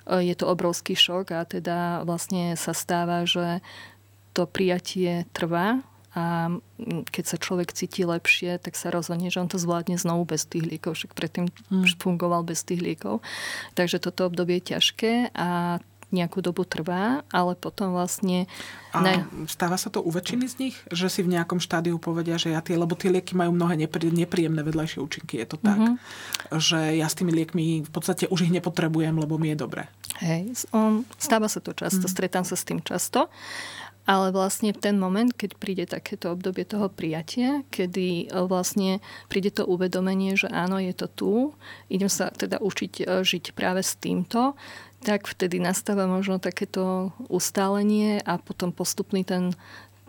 [0.09, 3.61] Je to obrovský šok a teda vlastne sa stáva, že
[4.33, 6.51] to prijatie trvá a
[7.15, 10.67] keď sa človek cíti lepšie, tak sa rozhodne, že on to zvládne znovu bez tých
[10.67, 12.03] liekov, však predtým mm.
[12.03, 13.23] fungoval bez tých liekov.
[13.79, 15.79] Takže toto obdobie je ťažké a
[16.11, 18.51] nejakú dobu trvá, ale potom vlastne...
[18.91, 19.23] A ne...
[19.47, 22.59] stáva sa to u väčšiny z nich, že si v nejakom štádiu povedia, že ja
[22.59, 25.95] tie, lebo tie lieky majú mnohé nepríjemné vedľajšie účinky, je to tak, mm-hmm.
[26.59, 29.87] že ja s tými liekmi v podstate už ich nepotrebujem, lebo mi je dobre.
[30.19, 32.13] Hej, on, stáva sa to často, mm.
[32.13, 33.31] stretám sa s tým často.
[34.11, 38.99] Ale vlastne ten moment, keď príde takéto obdobie toho prijatia, kedy e, vlastne
[39.31, 41.33] príde to uvedomenie, že áno, je to tu,
[41.87, 44.59] idem sa teda učiť e, žiť práve s týmto,
[45.07, 49.55] tak vtedy nastáva možno takéto ustálenie a potom postupný ten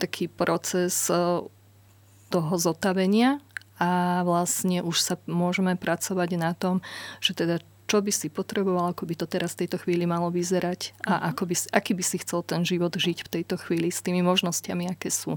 [0.01, 1.45] taký proces e,
[2.33, 3.37] toho zotavenia
[3.77, 6.81] a vlastne už sa môžeme pracovať na tom,
[7.21, 10.95] že teda čo by si potreboval, ako by to teraz v tejto chvíli malo vyzerať
[11.03, 11.21] a mhm.
[11.35, 14.87] ako by, aký by si chcel ten život žiť v tejto chvíli s tými možnosťami,
[14.87, 15.35] aké sú.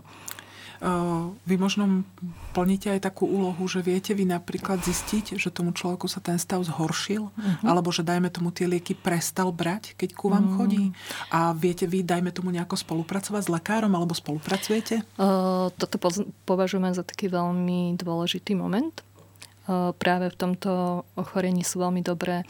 [1.48, 2.04] Vy možno
[2.52, 6.60] plníte aj takú úlohu, že viete vy napríklad zistiť, že tomu človeku sa ten stav
[6.60, 7.64] zhoršil, uh-huh.
[7.64, 10.56] alebo že dajme tomu tie lieky prestal brať, keď ku vám uh-huh.
[10.60, 10.84] chodí.
[11.32, 15.00] A viete vy, dajme tomu nejako spolupracovať s lekárom, alebo spolupracujete?
[15.16, 15.96] Uh, toto
[16.44, 18.92] považujeme za taký veľmi dôležitý moment
[19.96, 22.44] práve v tomto ochorení sú veľmi dobré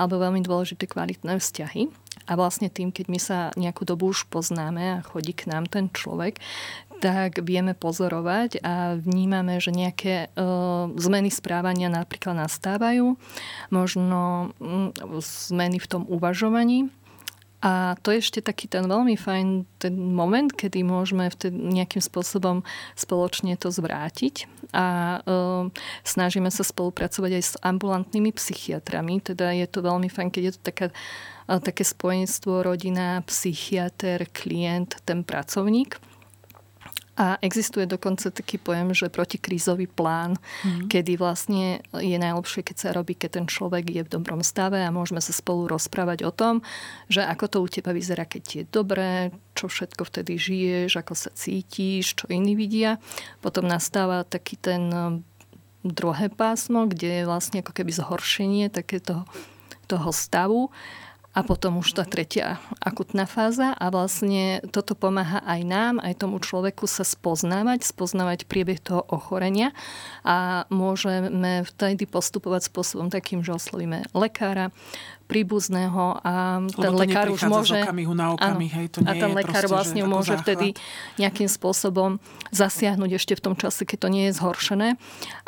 [0.00, 1.92] alebo veľmi dôležité kvalitné vzťahy.
[2.24, 5.92] A vlastne tým, keď my sa nejakú dobu už poznáme a chodí k nám ten
[5.92, 6.40] človek,
[7.04, 13.20] tak vieme pozorovať a vnímame, že nejaké uh, zmeny správania napríklad nastávajú,
[13.68, 14.88] možno um,
[15.20, 16.88] zmeny v tom uvažovaní
[17.64, 22.60] a to je ešte taký ten veľmi fajn ten moment, kedy môžeme vtedy nejakým spôsobom
[22.92, 24.44] spoločne to zvrátiť
[24.76, 25.68] a e,
[26.04, 29.24] snažíme sa spolupracovať aj s ambulantnými psychiatrami.
[29.24, 30.86] Teda je to veľmi fajn, keď je to taká,
[31.48, 35.96] e, také spojenstvo rodina, psychiatr, klient, ten pracovník
[37.14, 40.34] a existuje dokonca taký pojem, že protikrízový plán,
[40.66, 40.90] mm.
[40.90, 44.90] kedy vlastne je najlepšie, keď sa robí, keď ten človek je v dobrom stave a
[44.90, 46.66] môžeme sa spolu rozprávať o tom,
[47.06, 51.30] že ako to u teba vyzerá, keď je dobré, čo všetko vtedy žiješ, ako sa
[51.30, 52.98] cítiš, čo iní vidia.
[53.38, 55.22] Potom nastáva taký ten um,
[55.86, 59.22] druhé pásmo, kde je vlastne ako keby zhoršenie takéto
[59.86, 60.74] toho stavu
[61.34, 66.38] a potom už tá tretia akutná fáza a vlastne toto pomáha aj nám, aj tomu
[66.38, 69.74] človeku sa spoznávať, spoznávať priebeh toho ochorenia.
[70.22, 74.70] A môžeme vtedy postupovať spôsobom takým, že oslovíme lekára,
[75.24, 77.80] príbuzného a ten Lebo lekár už môže...
[78.14, 80.44] na okamih, áno, hej, to nie a ten je lekár proste, vlastne môže záchvat.
[80.44, 80.66] vtedy
[81.16, 82.10] nejakým spôsobom
[82.52, 84.88] zasiahnuť ešte v tom čase, keď to nie je zhoršené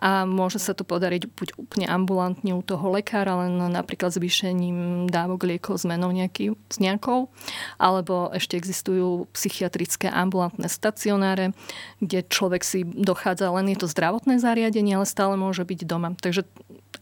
[0.01, 5.45] a môže sa to podariť buď úplne ambulantne u toho lekára, len napríklad zvýšením dávok
[5.45, 7.29] liekov zmenou nejaký, s nejakou,
[7.77, 11.53] alebo ešte existujú psychiatrické ambulantné stacionáre,
[12.01, 16.17] kde človek si dochádza, len je to zdravotné zariadenie, ale stále môže byť doma.
[16.17, 16.49] Takže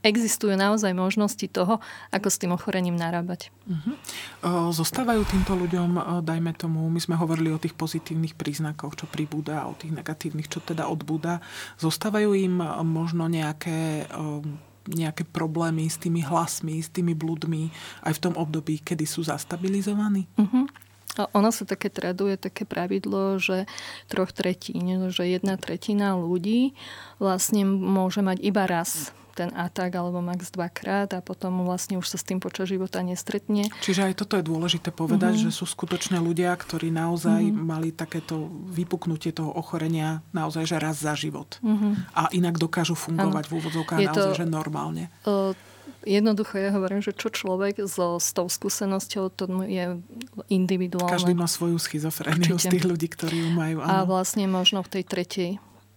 [0.02, 1.78] existujú naozaj možnosti toho,
[2.10, 3.52] ako s tým ochorením narábať.
[3.68, 4.72] Uh-huh.
[4.72, 9.76] Zostávajú týmto ľuďom, dajme tomu, my sme hovorili o tých pozitívnych príznakoch, čo pribúda, o
[9.76, 11.44] tých negatívnych, čo teda odbúda.
[11.78, 14.08] Zostávajú im možno nejaké
[14.84, 17.72] nejaké problémy s tými hlasmi, s tými blúdmi
[18.04, 20.28] aj v tom období, kedy sú zastabilizovaní?
[20.36, 20.68] Uh-huh.
[21.16, 23.64] A ono sa také traduje také pravidlo, že
[24.12, 26.76] troch tretín, že jedna tretina ľudí
[27.16, 32.16] vlastne môže mať iba raz ten atak alebo max dvakrát a potom vlastne už sa
[32.16, 33.68] s tým počas života nestretne.
[33.82, 35.52] Čiže aj toto je dôležité povedať, mm-hmm.
[35.52, 37.66] že sú skutočne ľudia, ktorí naozaj mm-hmm.
[37.66, 41.58] mali takéto vypuknutie toho ochorenia naozaj že raz za život.
[41.60, 41.92] Mm-hmm.
[42.14, 43.50] A inak dokážu fungovať ano.
[43.50, 45.10] v úvodzovkách naozaj to, že normálne.
[45.26, 45.52] Uh,
[46.04, 49.96] Jednoducho ja hovorím, že čo človek so, s tou skúsenosťou, to je
[50.52, 51.16] individuálne.
[51.16, 53.80] Každý má svoju schizofréniu z tých ľudí, ktorí ju majú.
[53.80, 53.88] Áno.
[53.88, 55.50] A vlastne možno v tej tretej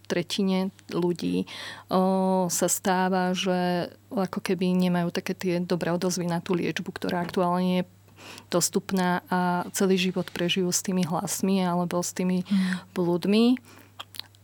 [0.08, 1.44] tretine ľudí
[1.92, 7.22] o, sa stáva, že ako keby nemajú také tie dobré odozvy na tú liečbu, ktorá
[7.22, 7.88] aktuálne je
[8.50, 12.96] dostupná a celý život prežijú s tými hlasmi alebo s tými mm.
[12.96, 13.60] blúdmi.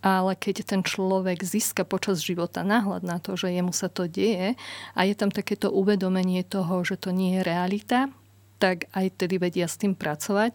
[0.04, 4.60] Ale keď ten človek získa počas života náhľad na to, že jemu sa to deje
[4.92, 8.12] a je tam takéto uvedomenie toho, že to nie je realita,
[8.60, 10.52] tak aj tedy vedia s tým pracovať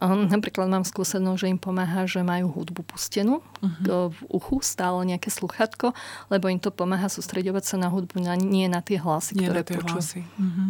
[0.00, 4.12] Napríklad mám skúsenosť, že im pomáha, že majú hudbu pustenú uh-huh.
[4.12, 5.96] v uchu, stále nejaké sluchatko,
[6.28, 9.60] lebo im to pomáha sústredovať sa na hudbu, na, nie na tie hlasy, nie ktoré
[9.60, 9.96] na tie počujú.
[9.96, 10.20] Hlasy.
[10.24, 10.68] Uh-huh.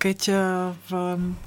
[0.00, 0.40] Keď uh,
[0.86, 0.90] v,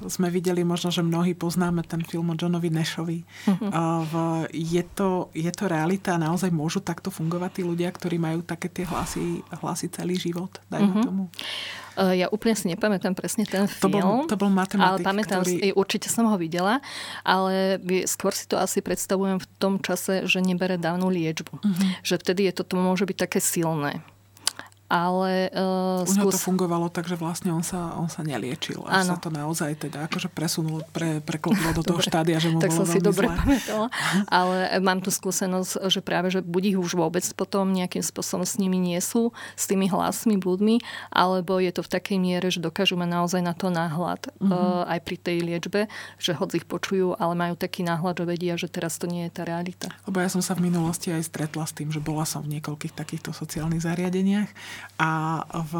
[0.06, 3.68] sme videli, možno, že mnohí poznáme ten film o Johnovi Nashovi, uh-huh.
[3.72, 4.14] uh, v,
[4.52, 6.20] je, to, je to realita?
[6.20, 10.60] Naozaj môžu takto fungovať tí ľudia, ktorí majú také tie hlasy, hlasy celý život?
[10.68, 11.04] Dajme uh-huh.
[11.04, 11.24] tomu.
[11.98, 13.80] Ja úplne si nepamätám presne ten film.
[13.80, 15.74] To bol, to bol matematik, ale pamätám ktorý...
[15.78, 16.82] určite som ho videla,
[17.22, 17.78] ale
[18.10, 21.54] skôr si to asi predstavujem v tom čase, že nebere dávnu liečbu.
[21.62, 21.88] Uh-huh.
[22.02, 24.02] Že vtedy je to, to môže byť také silné
[24.88, 25.48] ale...
[25.56, 26.36] Uh, U skús...
[26.36, 28.84] to fungovalo tak, že vlastne on sa, on sa neliečil.
[28.84, 32.70] A sa to naozaj teda akože presunulo, pre, preklopilo do toho štádia, že mu tak
[32.70, 33.36] bolo som si dobre zle.
[33.40, 33.86] pamätala.
[34.28, 38.60] Ale mám tu skúsenosť, že práve, že buď ich už vôbec potom nejakým spôsobom s
[38.60, 43.00] nimi nie sú, s tými hlasmi, blúdmi, alebo je to v takej miere, že dokážu
[43.00, 44.52] mať naozaj na to náhľad mm-hmm.
[44.52, 45.80] uh, aj pri tej liečbe,
[46.20, 49.32] že hoď ich počujú, ale majú taký náhľad, že vedia, že teraz to nie je
[49.32, 49.88] tá realita.
[50.04, 52.92] Lebo ja som sa v minulosti aj stretla s tým, že bola som v niekoľkých
[52.92, 54.52] takýchto sociálnych zariadeniach
[54.98, 55.72] a v,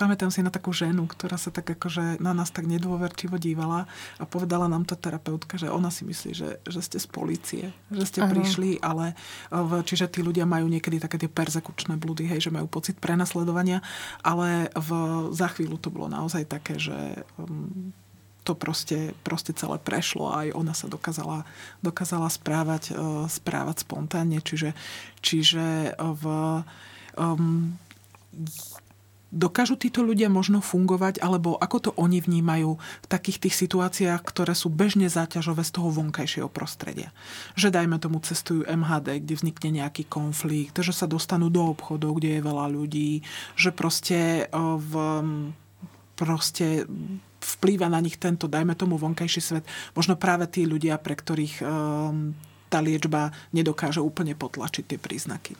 [0.00, 3.84] pamätám si na takú ženu, ktorá sa tak akože na nás tak nedôverčivo dívala
[4.16, 8.04] a povedala nám tá terapeutka, že ona si myslí, že, že ste z policie, že
[8.08, 8.32] ste Aha.
[8.32, 9.12] prišli, ale
[9.52, 13.84] v, čiže tí ľudia majú niekedy také tie persekučné blúdy, hej, že majú pocit prenasledovania,
[14.24, 14.90] ale v,
[15.36, 17.92] za chvíľu to bolo naozaj také, že um,
[18.40, 21.44] to proste, proste celé prešlo a aj ona sa dokázala,
[21.84, 24.72] dokázala správať, uh, správať spontánne, čiže,
[25.20, 26.24] čiže v
[27.20, 27.76] um,
[29.30, 34.58] dokážu títo ľudia možno fungovať, alebo ako to oni vnímajú v takých tých situáciách, ktoré
[34.58, 37.14] sú bežne záťažové z toho vonkajšieho prostredia.
[37.54, 42.38] Že dajme tomu cestujú MHD, kde vznikne nejaký konflikt, že sa dostanú do obchodov, kde
[42.38, 43.22] je veľa ľudí,
[43.54, 44.92] že proste v
[46.20, 46.84] proste
[47.40, 49.64] vplýva na nich tento, dajme tomu, vonkajší svet.
[49.96, 52.36] Možno práve tí ľudia, pre ktorých um,
[52.68, 55.56] tá liečba nedokáže úplne potlačiť tie príznaky.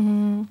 [0.00, 0.48] Mm,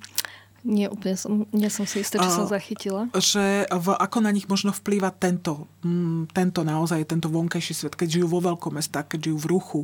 [0.63, 3.07] nie, úplne som, nie som si istá, či som zachytila.
[3.15, 8.19] Že v, ako na nich možno vplýva tento, mm, tento naozaj, tento vonkajší svet, keď
[8.19, 9.81] žijú vo veľkom mestách, keď žijú v ruchu.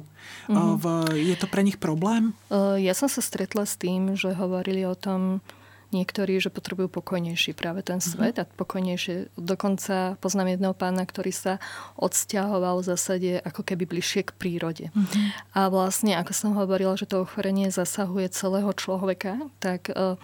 [0.52, 0.76] Mm-hmm.
[0.82, 0.86] V,
[1.32, 2.36] je to pre nich problém?
[2.80, 5.40] Ja som sa stretla s tým, že hovorili o tom
[5.96, 8.06] niektorí, že potrebujú pokojnejší práve ten mhm.
[8.06, 8.52] svet mm-hmm.
[8.52, 9.16] a pokojnejšie.
[9.40, 11.54] Dokonca poznám jedného pána, ktorý sa
[11.96, 14.86] odsťahoval v zásade ako keby bližšie k prírode.
[14.92, 15.26] Mm-hmm.
[15.56, 20.20] A vlastne, ako som hovorila, že to ochorenie zasahuje celého človeka, tak uh,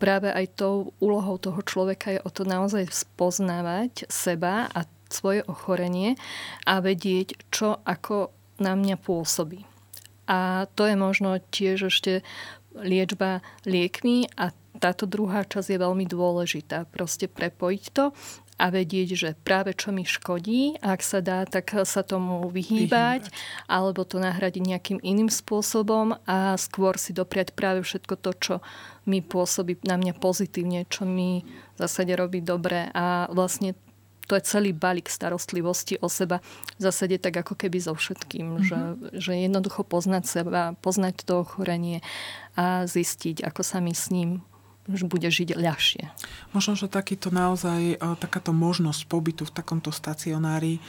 [0.00, 6.16] práve aj tou úlohou toho človeka je o to naozaj spoznávať seba a svoje ochorenie
[6.64, 9.68] a vedieť, čo ako na mňa pôsobí.
[10.30, 12.24] A to je možno tiež ešte
[12.72, 16.86] liečba liekmi a táto druhá časť je veľmi dôležitá.
[16.88, 18.14] Proste prepojiť to
[18.60, 23.64] a vedieť, že práve čo mi škodí, ak sa dá, tak sa tomu vyhýbať, vyhýbať.
[23.64, 28.54] alebo to nahradiť nejakým iným spôsobom a skôr si dopriať práve všetko to, čo
[29.08, 33.72] mi pôsobí na mňa pozitívne, čo mi v zásade robí dobre a vlastne
[34.28, 36.38] to je celý balík starostlivosti o seba
[36.78, 38.62] v zásade tak ako keby so všetkým, mm-hmm.
[38.62, 38.78] že,
[39.18, 41.98] že jednoducho poznať seba, poznať to ochorenie
[42.54, 44.46] a zistiť, ako sa mi s ním
[44.92, 46.10] už bude žiť ľahšie.
[46.50, 50.80] Možno, že takýto naozaj, e, takáto možnosť pobytu v takomto stacionári e,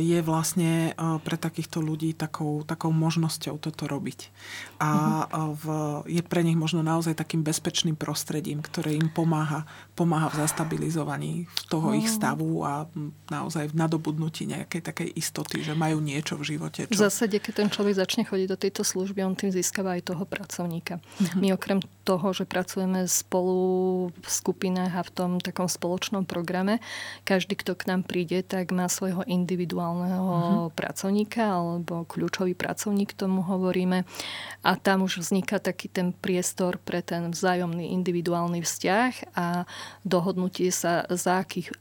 [0.00, 4.28] je vlastne e, pre takýchto ľudí takou, takou možnosťou toto robiť.
[4.76, 5.64] A v,
[6.04, 9.64] je pre nich možno naozaj takým bezpečným prostredím, ktoré im pomáha,
[9.96, 12.84] pomáha v zastabilizovaní toho ich stavu a
[13.32, 16.84] naozaj v nadobudnutí nejakej takej istoty, že majú niečo v živote.
[16.86, 16.92] Čo...
[16.92, 20.28] V zásade, keď ten človek začne chodiť do tejto služby, on tým získava aj toho
[20.28, 21.00] pracovníka.
[21.00, 21.40] Uh-huh.
[21.40, 23.58] My okrem toho, že pracujeme spolu
[24.14, 26.78] v skupinách a v tom takom spoločnom programe.
[27.26, 30.74] Každý, kto k nám príde, tak má svojho individuálneho uh-huh.
[30.78, 34.06] pracovníka alebo kľúčový pracovník, tomu hovoríme.
[34.62, 39.66] A tam už vzniká taký ten priestor pre ten vzájomný individuálny vzťah a
[40.06, 41.74] dohodnutie sa za akých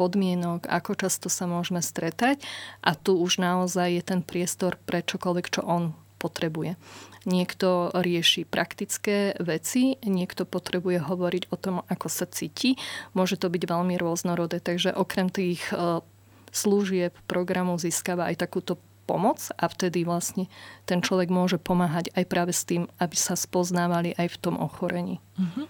[0.00, 2.40] podmienok, ako často sa môžeme stretať
[2.80, 6.76] a tu už naozaj je ten priestor pre čokoľvek, čo on potrebuje.
[7.24, 12.76] Niekto rieši praktické veci, niekto potrebuje hovoriť o tom, ako sa cíti.
[13.16, 16.04] Môže to byť veľmi rôznorodé, takže okrem tých e,
[16.52, 18.76] služieb programu získava aj takúto
[19.10, 20.46] pomoc a vtedy vlastne
[20.86, 25.18] ten človek môže pomáhať aj práve s tým, aby sa spoznávali aj v tom ochorení.
[25.40, 25.66] Uh-huh.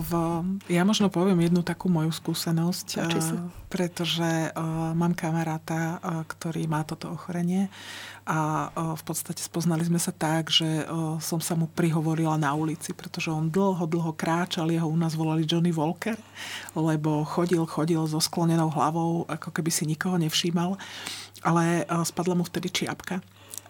[0.00, 0.10] V,
[0.70, 3.10] ja možno poviem jednu takú moju skúsenosť,
[3.66, 4.54] pretože
[4.94, 7.66] mám kamaráta, ktorý má toto ochorenie
[8.22, 10.86] a v podstate spoznali sme sa tak, že
[11.18, 15.42] som sa mu prihovorila na ulici, pretože on dlho, dlho kráčal, jeho u nás volali
[15.42, 16.14] Johnny Walker,
[16.78, 20.78] lebo chodil, chodil so sklonenou hlavou, ako keby si nikoho nevšímal
[21.42, 23.22] ale eh, spadla mu vtedy čiapka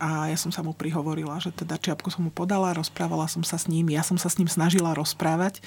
[0.02, 3.54] a ja som sa mu prihovorila, že teda čiapku som mu podala, rozprávala som sa
[3.54, 5.62] s ním, ja som sa s ním snažila rozprávať,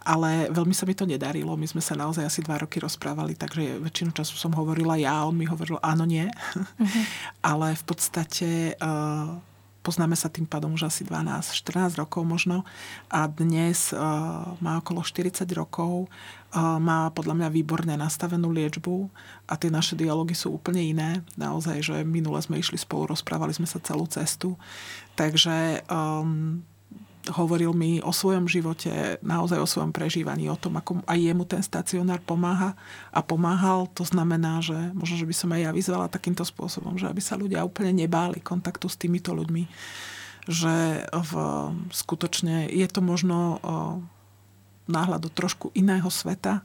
[0.00, 1.52] ale veľmi sa mi to nedarilo.
[1.52, 5.36] My sme sa naozaj asi dva roky rozprávali, takže väčšinu času som hovorila ja, on
[5.36, 6.24] mi hovoril áno, nie.
[6.24, 7.04] Uh-huh.
[7.52, 9.36] ale v podstate uh,
[9.84, 12.64] poznáme sa tým pádom už asi 12-14 rokov možno
[13.12, 13.92] a dnes
[14.64, 16.08] má okolo 40 rokov,
[16.56, 19.12] má podľa mňa výborne nastavenú liečbu
[19.44, 21.20] a tie naše dialógy sú úplne iné.
[21.36, 24.56] Naozaj, že minule sme išli spolu, rozprávali sme sa celú cestu.
[25.18, 26.64] Takže um,
[27.32, 31.64] hovoril mi o svojom živote, naozaj o svojom prežívaní, o tom, ako aj jemu ten
[31.64, 32.76] stacionár pomáha
[33.08, 33.88] a pomáhal.
[33.96, 37.40] To znamená, že možno, že by som aj ja vyzvala takýmto spôsobom, že aby sa
[37.40, 39.64] ľudia úplne nebáli kontaktu s týmito ľuďmi,
[40.44, 41.32] že v,
[41.88, 43.56] skutočne je to možno
[44.84, 46.60] náhľad do trošku iného sveta,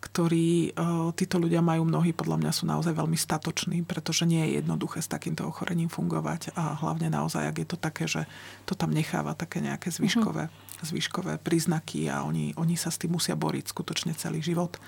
[0.00, 0.72] ktorí
[1.12, 5.12] títo ľudia majú mnohí, podľa mňa sú naozaj veľmi statoční, pretože nie je jednoduché s
[5.12, 8.24] takýmto ochorením fungovať a hlavne naozaj, ak je to také, že
[8.64, 10.88] to tam necháva také nejaké zvyškové, uh-huh.
[10.88, 14.80] zvyškové príznaky a oni, oni sa s tým musia boriť skutočne celý život.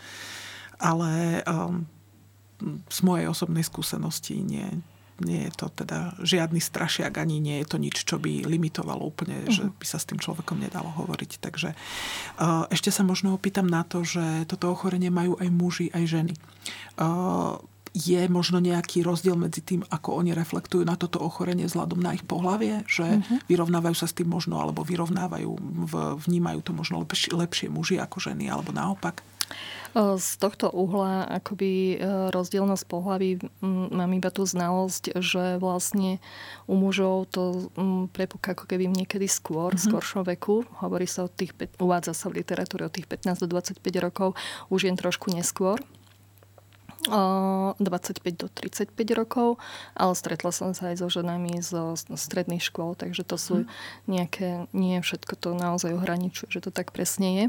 [0.80, 1.84] Ale um,
[2.88, 4.64] z mojej osobnej skúsenosti nie,
[5.20, 9.44] nie je to teda žiadny strašiak, ani nie je to nič, čo by limitovalo úplne,
[9.44, 9.52] uh-huh.
[9.52, 9.76] že mhm.
[9.76, 11.30] by sa s tým človekom nedalo hovoriť.
[11.42, 16.04] Takže uh, ešte sa možno opýtam na to, že toto ochorenie majú aj muži, aj
[16.08, 16.34] ženy.
[16.96, 17.60] Uh,
[17.92, 22.24] je možno nejaký rozdiel medzi tým, ako oni reflektujú na toto ochorenie vzhľadom na ich
[22.24, 23.44] pohlavie, že uh-huh.
[23.52, 25.52] vyrovnávajú sa s tým možno, alebo vyrovnávajú,
[26.24, 29.20] vnímajú to možno lepšie, lepšie muži ako ženy, alebo naopak?
[29.92, 33.44] Z tohto uhla akoby e, rozdielnosť pohlaví
[33.92, 36.16] mám iba tú znalosť, že vlastne
[36.64, 37.68] u mužov to
[38.16, 39.92] prepúka ako keby niekedy skôr, mm-hmm.
[39.92, 40.64] skoršom veku.
[40.80, 44.32] Hovorí sa o tých, uvádza sa v literatúre od tých 15 do 25 rokov,
[44.72, 45.76] už jen trošku neskôr.
[47.02, 47.82] 25
[48.38, 49.58] do 35 rokov,
[49.98, 53.68] ale stretla som sa aj so ženami zo stredných škôl, takže to sú mhm.
[54.06, 57.44] nejaké, nie všetko to naozaj ohraničuje, že to tak presne je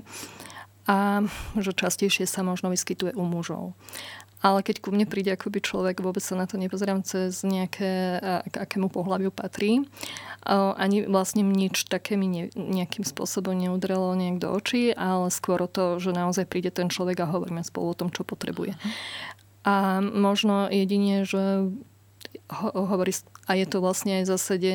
[0.87, 1.23] a
[1.55, 3.73] že častejšie sa možno vyskytuje u mužov.
[4.43, 8.55] Ale keď ku mne príde akoby človek, vôbec sa na to nepozerám cez nejaké, k
[8.59, 9.87] akému pohľaviu patrí.
[10.43, 15.71] Ani vlastne nič také mi ne, nejakým spôsobom neudrelo nejak do očí, ale skôr o
[15.71, 18.75] to, že naozaj príde ten človek a hovoríme spolu o tom, čo potrebuje.
[19.63, 21.71] A možno jedine, že
[22.51, 23.15] ho, hovorí,
[23.47, 24.71] a je to vlastne aj v zásade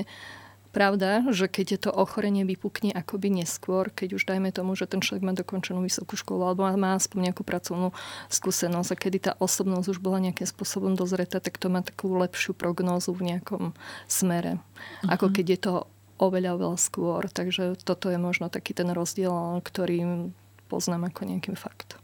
[0.70, 5.02] pravda, že keď je to ochorenie vypukne akoby neskôr, keď už dajme tomu, že ten
[5.02, 7.96] človek má dokončenú vysokú školu alebo má aspoň nejakú pracovnú
[8.28, 12.52] skúsenosť a kedy tá osobnosť už bola nejakým spôsobom dozretá, tak to má takú lepšiu
[12.52, 13.72] prognózu v nejakom
[14.06, 14.60] smere.
[14.60, 15.14] Uh-huh.
[15.16, 15.74] Ako keď je to
[16.18, 17.30] oveľa, oveľa skôr.
[17.30, 20.30] Takže toto je možno taký ten rozdiel, ktorý
[20.66, 21.96] poznám ako nejaký fakt.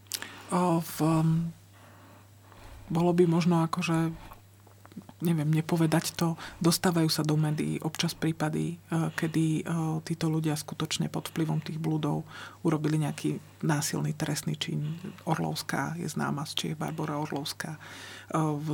[0.55, 1.51] O, v, um,
[2.89, 4.15] bolo by možno akože
[5.25, 9.63] neviem, nepovedať to, dostávajú sa do médií občas prípady, e, kedy e,
[10.05, 12.29] títo ľudia skutočne pod vplyvom tých blúdov
[12.61, 15.01] urobili nejaký násilný trestný čin.
[15.25, 17.75] Orlovská je známa, či je Barbara Orlovská.
[17.75, 17.81] E,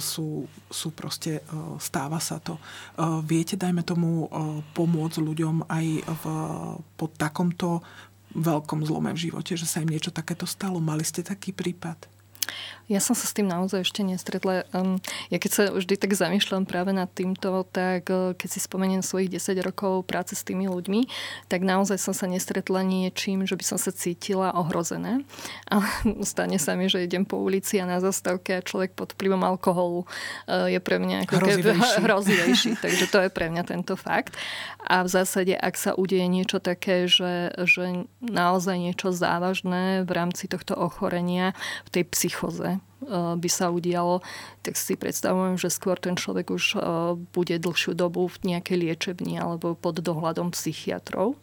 [0.02, 1.46] sú, sú proste,
[1.78, 2.58] stáva sa to.
[3.22, 4.26] Viete, dajme tomu,
[4.74, 6.24] pomôcť ľuďom aj v,
[6.98, 7.84] po takomto
[8.34, 10.82] veľkom zlome v živote, že sa im niečo takéto stalo.
[10.82, 12.19] Mali ste taký prípad?
[12.90, 14.66] Ja som sa s tým naozaj ešte nestretla.
[15.30, 19.30] Ja keď sa vždy tak zamýšľam práve nad týmto, tak uh, keď si spomeniem svojich
[19.30, 21.06] 10 rokov práce s tými ľuďmi,
[21.46, 25.22] tak naozaj som sa nestretla niečím, že by som sa cítila ohrozené.
[25.70, 25.86] Ale
[26.26, 30.02] stane sa mi, že idem po ulici a na zastavke a človek pod vplyvom alkoholu
[30.50, 31.94] uh, je pre mňa ako hrozivejší.
[32.10, 32.70] hrozivejší.
[32.82, 34.34] Takže to je pre mňa tento fakt.
[34.82, 40.50] A v zásade, ak sa udeje niečo také, že, že naozaj niečo závažné v rámci
[40.50, 41.54] tohto ochorenia
[41.86, 44.20] v tej psychoze, Eh, by sa udialo,
[44.60, 46.80] tak si predstavujem, že skôr ten človek už eh,
[47.32, 51.40] bude dlhšiu dobu v nejakej liečebni alebo pod dohľadom psychiatrov.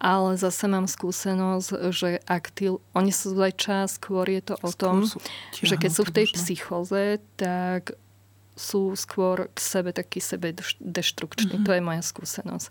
[0.00, 5.04] Ale zase mám skúsenosť, že ak tí, oni sú čas, skôr je to o tom,
[5.52, 7.92] že keď sú v tej psychoze, tak
[8.58, 10.50] sú skôr k sebe taký sebe
[10.82, 11.62] deštrukční.
[11.62, 11.66] Mm-hmm.
[11.66, 12.66] To je moja skúsenosť.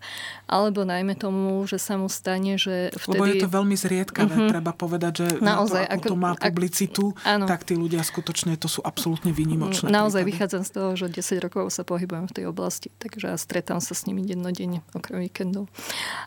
[0.46, 3.18] Alebo najmä tomu, že sa mu stane, že vtedy...
[3.18, 4.52] Lebo je to veľmi zriedkavé, mm-hmm.
[4.52, 8.60] treba povedať, že Naozaj, to, ako, ako to má publicitu, ak, tak tí ľudia skutočne
[8.60, 9.88] to sú absolútne výnimočné.
[9.88, 10.36] Naozaj prípady.
[10.36, 13.96] vychádzam z toho, že 10 rokov sa pohybujem v tej oblasti, takže ja stretám sa
[13.96, 15.72] s nimi dennodenne, okrem víkendov.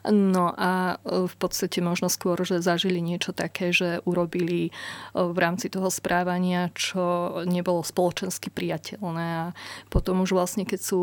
[0.08, 4.70] No a e, v podstate možno skôr, že zažili niečo také, že urobili e,
[5.20, 9.44] v rámci toho správania, čo nebolo spoločensky priateľné a
[9.92, 11.00] potom už vlastne, keď sú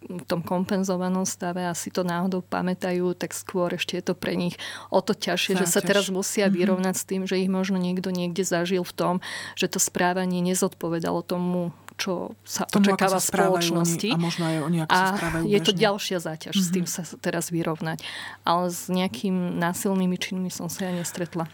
[0.00, 4.34] v tom kompenzovanom stave a si to náhodou pamätajú, tak skôr ešte je to pre
[4.38, 4.56] nich
[4.88, 5.62] o to ťažšie, Záťaž.
[5.64, 6.58] že sa teraz musia mm-hmm.
[6.58, 9.14] vyrovnať s tým, že ich možno niekto niekde zažil v tom,
[9.54, 14.08] že to správanie nezodpovedalo tomu čo sa Tomu, očakáva sa spoločnosti.
[14.08, 15.82] Oni, a možno aj oni, ako a sa správajú je to bežne.
[15.82, 16.70] ďalšia záťaž, mm-hmm.
[16.70, 17.98] s tým sa teraz vyrovnať.
[18.46, 21.50] Ale s nejakým násilnými činmi som sa ja nestretla.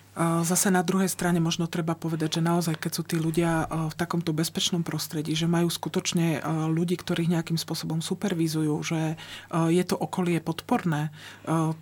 [0.46, 4.30] Zase na druhej strane možno treba povedať, že naozaj, keď sú tí ľudia v takomto
[4.30, 6.38] bezpečnom prostredí, že majú skutočne
[6.70, 9.18] ľudí, ktorých nejakým spôsobom supervizujú, že
[9.50, 11.10] je to okolie podporné,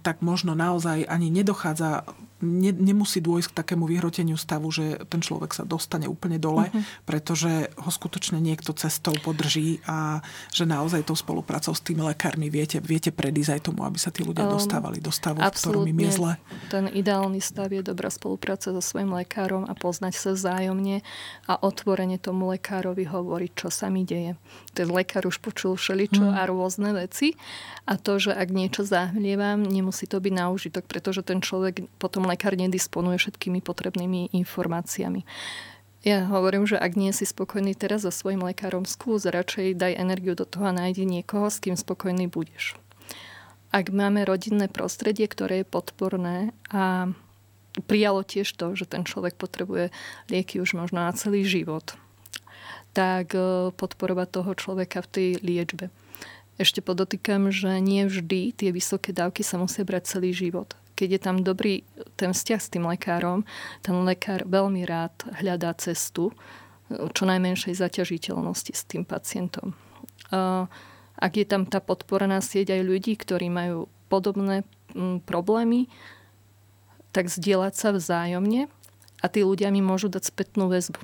[0.01, 2.09] tak možno naozaj ani nedochádza
[2.41, 6.83] ne, nemusí dôjsť k takému vyhroteniu stavu, že ten človek sa dostane úplne dole, uh-huh.
[7.07, 10.21] pretože ho skutočne niekto cestou podrží a
[10.53, 14.21] že naozaj tou spoluprácou s tými lekármi viete, viete predísť aj tomu, aby sa tí
[14.21, 16.33] ľudia um, dostávali do stavu, v ktorom im je zle.
[16.69, 21.01] Ten ideálny stav je dobrá spolupráca so svojím lekárom a poznať sa vzájomne
[21.49, 24.37] a otvorene tomu lekárovi hovoriť, čo sa mi deje.
[24.77, 26.37] Ten lekár už počul všeličo hmm.
[26.37, 27.33] a rôzne veci
[27.89, 32.29] a to, že ak niečo zahmlievam, nemusí to byť na užitok, pretože ten človek potom
[32.29, 35.25] lekár nedisponuje všetkými potrebnými informáciami.
[36.03, 40.35] Ja hovorím, že ak nie si spokojný teraz so svojim lekárom, skús radšej daj energiu
[40.35, 42.75] do toho a nájdi niekoho, s kým spokojný budeš.
[43.71, 47.07] Ak máme rodinné prostredie, ktoré je podporné a
[47.87, 49.95] prijalo tiež to, že ten človek potrebuje
[50.27, 51.95] lieky už možno na celý život,
[52.99, 55.87] tak e, podporovať toho človeka v tej liečbe.
[56.59, 61.21] Ešte podotýkam, že nie vždy tie vysoké dávky sa musia brať celý život keď je
[61.27, 61.83] tam dobrý
[62.15, 63.43] ten vzťah s tým lekárom,
[63.83, 65.11] ten lekár veľmi rád
[65.43, 66.31] hľadá cestu
[66.95, 69.75] čo najmenšej zaťažiteľnosti s tým pacientom.
[71.19, 74.63] Ak je tam tá podporená sieť aj ľudí, ktorí majú podobné
[75.27, 75.91] problémy,
[77.11, 78.71] tak zdieľať sa vzájomne
[79.19, 81.03] a tí ľudia mi môžu dať spätnú väzbu.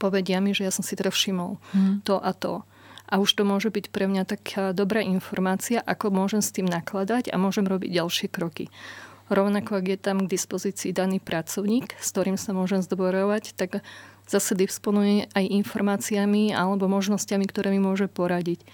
[0.00, 2.08] Povedia mi, že ja som si teda všimol hmm.
[2.08, 2.64] to a to
[3.04, 7.28] a už to môže byť pre mňa taká dobrá informácia, ako môžem s tým nakladať
[7.30, 8.72] a môžem robiť ďalšie kroky.
[9.32, 13.80] Rovnako, ak je tam k dispozícii daný pracovník, s ktorým sa môžem zdôverovať, tak
[14.28, 18.64] zase disponuje aj informáciami alebo možnosťami, ktoré mi môže poradiť.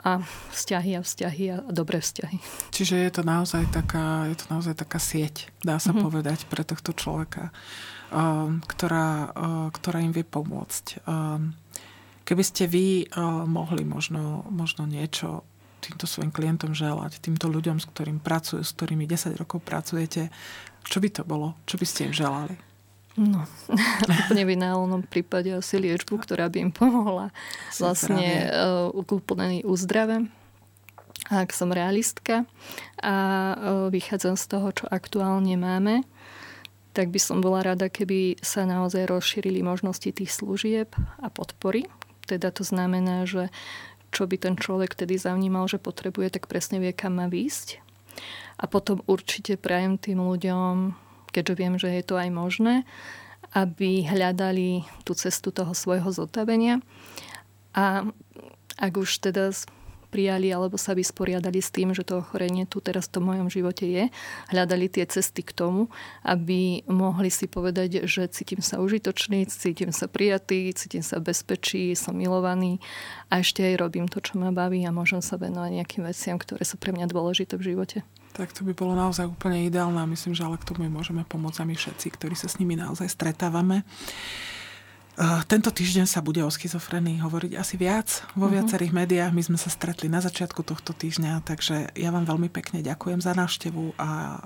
[0.00, 0.24] A
[0.56, 2.40] vzťahy a vzťahy a dobré vzťahy.
[2.72, 6.04] Čiže je to naozaj taká, je to naozaj taká sieť, dá sa mm-hmm.
[6.08, 7.52] povedať, pre tohto človeka,
[8.08, 11.04] um, ktorá, uh, ktorá im vie pomôcť.
[12.30, 15.42] Keby ste vy uh, mohli možno, možno niečo
[15.82, 20.30] týmto svojim klientom želať, týmto ľuďom, s ktorým pracujú, s ktorými 10 rokov pracujete,
[20.86, 21.58] čo by to bolo?
[21.66, 22.54] Čo by ste im želali?
[23.18, 23.50] No,
[24.30, 27.34] v nevinálnom prípade asi liečbu, ktorá by im pomohla
[27.82, 30.30] vlastne uh, úplnený úzdrave.
[31.34, 32.46] Ak som realistka
[33.02, 33.54] a uh,
[33.90, 36.06] vychádzam z toho, čo aktuálne máme,
[36.94, 41.90] tak by som bola rada, keby sa naozaj rozšírili možnosti tých služieb a podpory,
[42.30, 43.50] teda to znamená, že
[44.10, 47.78] čo by ten človek tedy zavnímal, že potrebuje, tak presne vie, kam má výsť.
[48.58, 50.94] A potom určite prajem tým ľuďom,
[51.30, 52.82] keďže viem, že je to aj možné,
[53.54, 56.82] aby hľadali tú cestu toho svojho zotavenia.
[57.74, 58.06] A
[58.78, 59.54] ak už teda
[60.10, 63.86] prijali alebo sa vysporiadali s tým, že to ochorenie tu teraz v tom mojom živote
[63.86, 64.10] je.
[64.50, 65.86] Hľadali tie cesty k tomu,
[66.26, 72.18] aby mohli si povedať, že cítim sa užitočný, cítim sa prijatý, cítim sa bezpečí, som
[72.18, 72.82] milovaný
[73.30, 76.66] a ešte aj robím to, čo ma baví a môžem sa venovať nejakým veciam, ktoré
[76.66, 78.02] sú pre mňa dôležité v živote.
[78.34, 81.66] Tak to by bolo naozaj úplne ideálne a myslím, že ale k tomu môžeme pomôcť
[81.66, 83.82] my všetci, ktorí sa s nimi naozaj stretávame.
[85.20, 88.56] Tento týždeň sa bude o schizofrenii hovoriť asi viac vo uh-huh.
[88.56, 89.36] viacerých médiách.
[89.36, 93.36] My sme sa stretli na začiatku tohto týždňa, takže ja vám veľmi pekne ďakujem za
[93.36, 94.40] návštevu a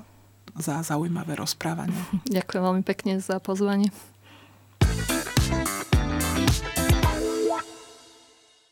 [0.58, 1.98] za zaujímavé rozprávanie.
[2.36, 3.90] Ďakujem veľmi pekne za pozvanie.